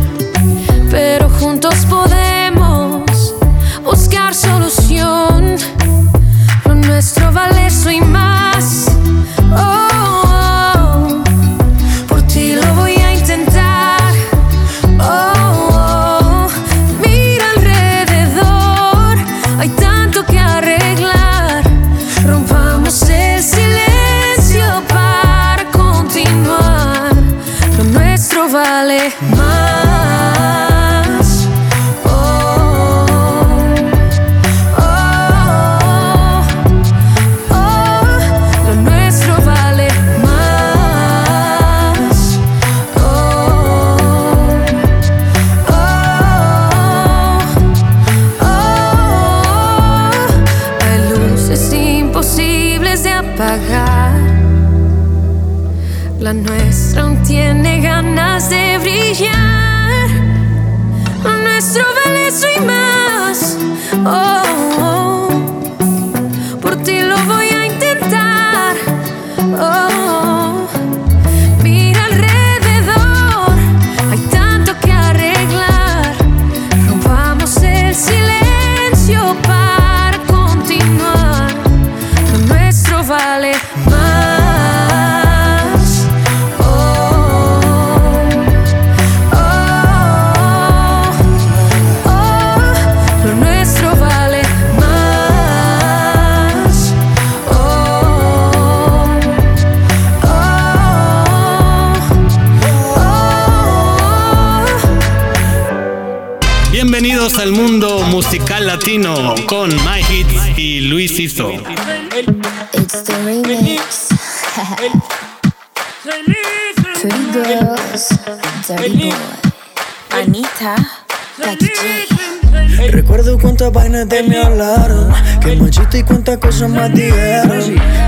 vale 28.50 29.12
más. 29.36 29.69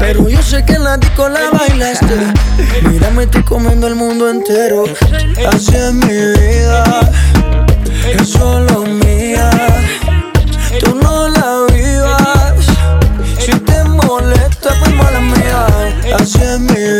Pero 0.00 0.28
yo 0.28 0.42
sé 0.42 0.64
que 0.64 0.74
en 0.74 0.84
la 0.84 0.96
disco 0.96 1.28
la 1.28 1.50
bailaste. 1.50 2.06
Mírame, 2.88 3.24
estoy 3.24 3.42
comiendo 3.42 3.86
el 3.86 3.94
mundo 3.94 4.30
entero. 4.30 4.84
Así 5.52 5.74
es 5.74 5.92
mi 5.92 6.06
vida, 6.06 7.10
es 8.18 8.28
solo 8.28 8.84
mía. 8.84 9.50
Tú 10.80 10.94
no 10.94 11.28
la 11.28 11.66
vivas. 11.70 12.54
Si 13.38 13.52
te 13.52 13.84
molesta, 13.84 14.70
pues 14.80 14.94
mala 14.94 15.20
mía. 15.20 15.66
Así 16.18 16.40
es 16.40 16.58
mi 16.58 16.74
vida, 16.74 16.91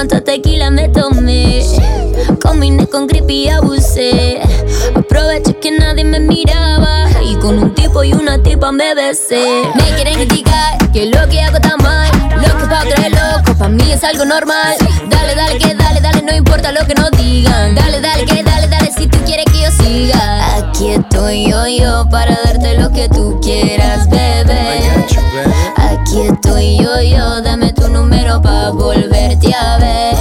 cuánta 0.00 0.22
tequila 0.22 0.70
me 0.70 0.88
tomé. 0.88 1.62
Combiné 2.42 2.86
con 2.86 3.06
creepy 3.06 3.44
y 3.44 3.48
abusé. 3.50 4.40
Aproveché 4.96 5.58
que 5.58 5.72
nadie 5.72 6.04
me 6.04 6.20
miraba. 6.20 7.04
Y 7.22 7.34
con 7.34 7.58
un 7.58 7.74
tipo 7.74 8.02
y 8.02 8.14
una 8.14 8.42
tipa 8.42 8.72
me 8.72 8.94
besé. 8.94 9.62
Me 9.74 9.84
quieren 9.96 10.14
criticar 10.14 10.90
que 10.90 11.04
lo 11.04 11.28
que 11.28 11.42
hago 11.42 11.56
está 11.56 11.76
mal. 11.76 12.08
Lo 12.36 12.56
que 12.56 12.64
pa' 12.64 12.82
es 12.88 13.10
loco, 13.10 13.58
pa' 13.58 13.68
mí 13.68 13.92
es 13.92 14.02
algo 14.02 14.24
normal. 14.24 14.74
Dale, 15.10 15.34
dale, 15.34 15.58
que 15.58 15.74
dale, 15.74 16.00
dale, 16.00 16.22
no 16.22 16.34
importa 16.34 16.72
lo 16.72 16.86
que 16.86 16.94
nos 16.94 17.10
digan. 17.10 17.74
Dale, 17.74 18.00
dale, 18.00 18.24
que 18.24 18.42
dale, 18.42 18.68
dale, 18.68 18.90
si 18.96 19.06
tú 19.06 19.18
quieres 19.26 19.44
que 19.52 19.60
yo 19.60 19.70
siga. 19.70 20.56
Aquí 20.56 20.92
estoy 20.92 21.50
yo, 21.50 21.66
yo, 21.66 22.08
para 22.10 22.38
darte 22.42 22.78
lo 22.78 22.90
que 22.90 23.06
tú 23.10 23.38
quieras, 23.42 24.08
bebé. 24.08 24.80
Volverte 28.68 29.54
a 29.54 29.78
ver. 29.78 30.14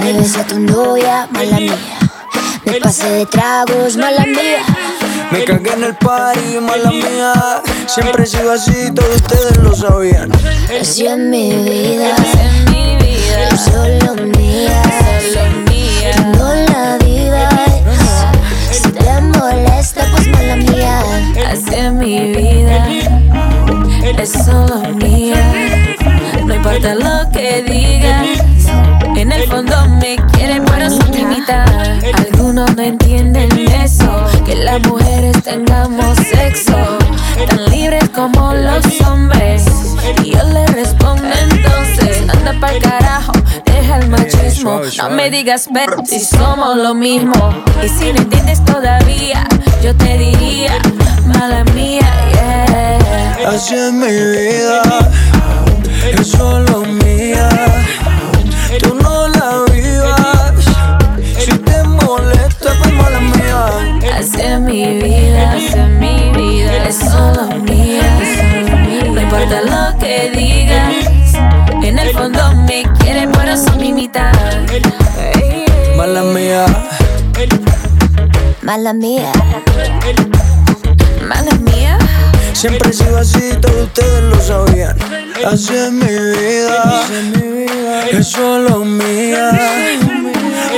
Me 0.00 0.12
besé 0.14 0.40
a 0.40 0.46
tu 0.46 0.58
novia, 0.58 1.28
mala 1.30 1.58
mía. 1.58 1.78
Me 2.64 2.80
pasé 2.80 3.08
de 3.08 3.26
tragos, 3.26 3.96
mala 3.96 4.24
mía. 4.26 4.64
Me 5.30 5.44
cagué 5.44 5.72
en 5.72 5.84
el 5.84 5.94
party, 5.96 6.58
mala 6.60 6.90
mía. 6.90 7.62
Siempre 7.86 8.24
he 8.24 8.26
sido 8.26 8.52
así, 8.52 8.90
todos 8.94 9.16
ustedes 9.16 9.56
lo 9.58 9.74
sabían. 9.74 10.32
Así 10.80 11.06
es 11.06 11.16
mi 11.16 11.52
vida, 11.52 12.14
es 13.50 13.60
solo 13.60 14.14
mía. 14.36 14.82
Tú 16.12 16.38
no 16.38 16.54
la 16.54 16.98
vivas. 16.98 18.26
Si 18.70 18.90
te 18.90 19.20
molesta, 19.20 20.06
pues 20.10 20.26
mala 20.28 20.56
mía. 20.56 21.00
Así 21.50 21.74
es 21.74 21.92
mi 21.92 22.32
vida, 22.34 22.86
es 24.18 24.32
solo 24.32 24.80
mía. 24.94 25.93
Importa 26.74 26.94
lo 26.96 27.30
que 27.30 27.62
digas. 27.62 28.26
En 29.16 29.30
el 29.30 29.48
fondo 29.48 29.76
me 30.00 30.16
quieren, 30.32 30.64
pero 30.64 30.90
soy 30.90 31.08
mi 31.12 31.36
mitad. 31.36 31.66
Algunos 32.18 32.74
no 32.74 32.82
entienden 32.82 33.48
eso, 33.80 34.24
que 34.44 34.56
las 34.56 34.80
mujeres 34.88 35.40
tengamos 35.44 36.16
sexo, 36.16 36.76
tan 37.48 37.64
libres 37.70 38.08
como 38.08 38.52
los 38.54 39.00
hombres. 39.02 39.64
Y 40.24 40.32
yo 40.32 40.42
le 40.48 40.66
respondo 40.66 41.28
entonces, 41.48 42.28
anda 42.28 42.52
pa'l 42.60 42.82
carajo, 42.82 43.32
deja 43.64 43.98
el 43.98 44.08
machismo. 44.08 44.80
No 44.98 45.10
me 45.10 45.30
digas, 45.30 45.68
pero 45.72 46.04
si 46.04 46.18
somos 46.18 46.76
lo 46.76 46.92
mismo. 46.92 47.54
Y 47.84 47.88
si 47.88 48.12
no 48.12 48.18
entiendes 48.18 48.64
todavía, 48.64 49.46
yo 49.80 49.94
te 49.94 50.18
diría, 50.18 50.72
mala 51.26 51.62
mía, 51.72 52.10
yeah. 52.32 53.48
Así 53.48 53.76
es 53.76 53.92
mi 53.92 54.08
vida, 54.08 54.82
es 56.10 56.28
solo 56.28 56.82
mía. 56.82 57.48
Tú 58.80 58.94
no 58.94 59.28
la 59.28 59.64
vivas, 59.72 60.52
si 61.38 61.58
te 61.58 61.82
molesta, 61.84 62.70
pues 62.78 62.92
mala 62.94 63.20
mía. 63.20 63.66
Es 64.18 64.60
mi 64.60 65.00
vida, 65.02 65.56
es 65.56 65.76
mi 66.00 66.32
vida, 66.36 66.88
es 66.88 66.96
solo 66.96 67.46
mía, 67.62 68.18
es 68.22 68.38
solo 68.38 68.76
mía. 68.78 69.10
No 69.12 69.20
importa 69.20 69.60
lo 69.62 69.98
que 69.98 70.30
digas, 70.34 71.34
en 71.82 71.98
el 71.98 72.10
fondo 72.12 72.54
me 72.66 72.84
quieren, 72.98 73.30
pero 73.32 73.56
son 73.56 73.78
mi 73.78 73.92
mitad. 73.92 74.32
Mala 75.96 76.22
mía, 76.22 76.66
Mala 78.62 78.92
mía. 78.94 79.30
Mala 81.28 81.52
mía. 81.52 81.63
Siempre 82.54 82.90
he 82.90 82.92
sido 82.92 83.18
así, 83.18 83.52
todos 83.60 83.84
ustedes 83.84 84.22
lo 84.22 84.40
sabían. 84.40 84.96
Así 85.46 85.74
es 85.74 85.92
mi 85.92 86.06
vida, 86.06 87.02
es 88.10 88.28
solo 88.28 88.84
mía. 88.84 89.50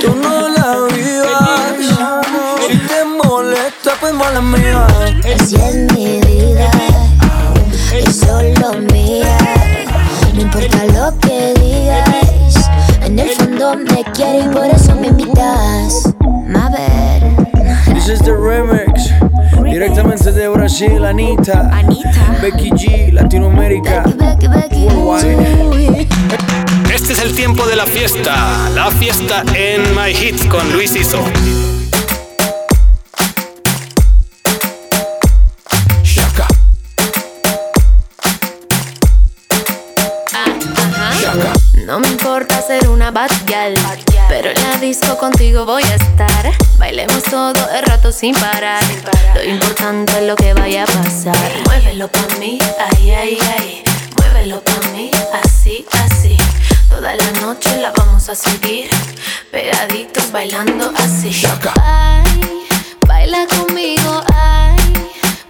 Tú 0.01 0.15
no 0.17 0.49
la 0.49 0.77
vivas, 0.93 1.77
si 2.69 2.79
te 2.79 3.05
molesta, 3.05 3.93
pues 4.01 4.15
mala 4.15 4.41
mía. 4.41 4.87
Así 5.39 5.57
es 5.57 5.93
mi 5.93 6.21
vida, 6.21 6.71
es 7.93 8.17
solo 8.17 8.73
mía. 8.93 9.37
No 10.35 10.41
importa 10.41 10.85
lo 10.87 11.19
que 11.21 11.55
digas, 11.61 12.71
en 13.03 13.19
el 13.19 13.29
fondo 13.31 13.77
me 13.77 14.03
quieres 14.13 14.47
y 14.47 14.49
por 14.49 14.67
eso 14.67 14.95
me 14.97 15.09
invitas. 15.09 16.15
A 16.55 16.71
ver. 16.71 17.46
This 17.95 18.09
is 18.09 18.21
the 18.21 18.33
remix. 18.33 19.11
Directamente 19.63 20.33
de 20.33 20.49
Brasil, 20.49 21.05
Anita. 21.05 21.71
Becky 22.41 22.71
G, 22.71 23.13
Latinoamérica. 23.13 24.05
Worldwide. 25.05 26.09
Este 26.93 27.13
es 27.13 27.21
el 27.21 27.35
tiempo 27.35 27.67
de 27.67 27.77
la 27.77 27.87
fiesta. 27.87 28.69
La 28.75 28.91
fiesta 28.91 29.45
en 29.55 29.83
My 29.95 30.11
Hits 30.11 30.47
con 30.47 30.73
Luis 30.73 30.95
Iso. 30.97 31.23
Shaka. 36.03 36.47
No 41.87 42.01
me 42.01 42.09
importa 42.09 42.61
ser 42.63 42.89
una 42.89 43.11
bad 43.11 43.31
en 43.47 44.06
la 44.77 44.81
disco 44.81 45.17
contigo 45.19 45.65
voy 45.65 45.83
a 45.83 45.95
estar. 45.95 46.53
Bailemos 46.79 47.23
todo 47.25 47.69
el 47.71 47.83
rato 47.85 48.13
sin 48.13 48.35
parar. 48.35 48.83
Lo 49.35 49.43
importante 49.43 50.13
es 50.19 50.27
lo 50.27 50.37
que 50.37 50.55
vaya 50.55 50.85
a 50.85 50.87
pasar. 50.87 51.37
Muévelo 51.67 52.09
pa' 52.09 52.37
mí, 52.39 52.59
ay, 52.91 53.11
ay, 53.11 53.39
ay. 53.59 53.85
Muévelo 54.17 54.63
pa' 54.63 54.89
mí, 54.93 55.11
así, 55.43 55.87
así. 56.05 56.37
Toda 56.89 57.15
la 57.15 57.31
noche 57.41 57.77
la 57.81 57.93
vamos 57.97 58.29
a 58.29 58.35
seguir. 58.35 58.89
Pegaditos 59.51 60.31
bailando 60.33 60.93
así. 60.97 61.43
Ay, 61.83 62.41
baila 63.07 63.47
conmigo, 63.47 64.23
ay. 64.35 64.77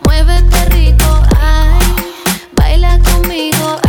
Muévete 0.04 0.64
rico, 0.66 1.22
ay. 1.40 1.78
Baila 2.52 2.98
conmigo, 3.00 3.80
ay, 3.82 3.84
ay, 3.84 3.85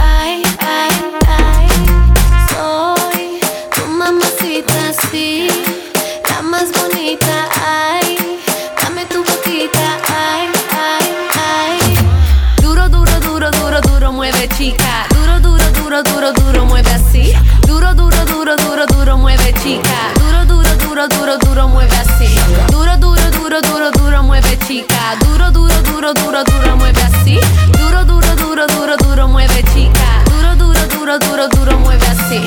chica. 24.68 25.16
Duro, 25.24 25.50
duro, 25.52 25.82
duro, 25.82 26.14
duro, 26.14 26.44
duro, 26.44 26.76
mueve 26.76 27.02
así. 27.02 27.40
Duro, 27.78 28.04
duro, 28.04 28.36
duro, 28.36 28.68
duro, 28.68 28.98
duro, 28.98 29.28
mueve 29.30 29.64
chica. 29.74 30.24
Duro, 30.26 30.56
duro, 30.56 30.88
duro, 30.88 31.20
duro, 31.20 31.48
duro, 31.48 31.80
mueve 31.80 32.06
así. 32.08 32.42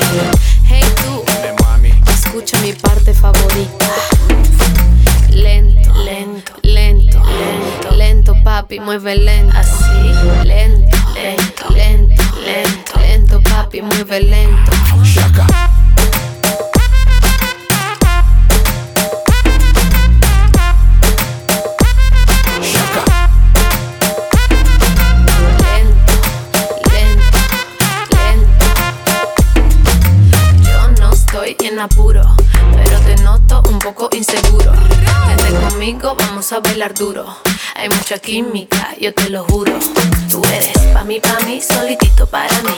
Hey 0.69 0.83
tú, 1.01 1.23
escucha 2.11 2.59
mi 2.59 2.73
parte 2.73 3.13
favorita. 3.15 3.87
Lento, 5.31 5.93
lento, 6.03 6.53
lento, 6.61 7.19
lento, 7.23 7.91
lento, 7.97 8.35
papi, 8.43 8.79
mueve 8.79 9.15
lento. 9.15 9.57
Así, 9.57 10.13
lento, 10.43 10.97
lento, 11.15 11.69
lento, 11.73 12.23
lento, 12.45 12.99
lento, 12.99 13.41
papi, 13.41 13.81
mueve 13.81 14.19
lento. 14.19 14.71
Bailar 36.61 36.93
duro. 36.93 37.25
Hay 37.75 37.89
mucha 37.89 38.19
química, 38.19 38.89
yo 38.99 39.13
te 39.13 39.29
lo 39.29 39.43
juro. 39.45 39.73
Tú 40.29 40.41
eres 40.53 40.77
pa' 40.93 41.03
mí, 41.03 41.19
pa' 41.19 41.39
mí, 41.45 41.61
solitito 41.61 42.25
para 42.27 42.53
mí. 42.61 42.73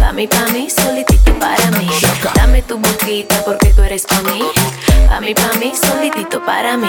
Pa' 0.00 0.12
mí, 0.12 0.26
pa' 0.26 0.46
mí, 0.52 0.68
solitito 0.70 1.32
para 1.38 1.70
mí. 1.78 1.88
Dame 2.34 2.62
tu 2.62 2.78
boquita 2.78 3.44
porque 3.44 3.72
tú 3.72 3.82
eres 3.82 4.04
pa' 4.06 4.20
mí. 4.22 4.42
Pa' 5.08 5.20
mí, 5.20 5.34
pa' 5.34 5.58
mí, 5.58 5.72
solitito 5.74 6.44
para 6.44 6.76
mí. 6.76 6.88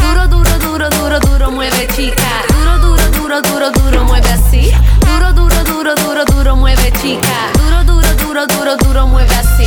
Duro, 0.00 0.28
duro, 0.28 0.58
duro, 0.58 0.90
duro, 0.90 1.20
duro, 1.20 1.50
mueve 1.50 1.86
chica. 1.94 2.42
Duro, 2.48 2.78
duro, 2.78 3.10
duro, 3.10 3.42
duro, 3.42 3.70
duro, 3.70 4.04
mueve 4.04 4.28
así. 4.28 4.72
Duro, 5.00 5.32
duro, 5.32 5.64
duro, 5.64 5.94
duro, 5.94 6.24
duro, 6.24 6.56
mueve 6.56 6.92
chica. 7.02 7.50
Duro, 7.54 7.84
duro, 7.84 8.14
duro, 8.16 8.46
duro, 8.46 8.76
duro, 8.76 9.06
mueve 9.06 9.34
así. 9.34 9.66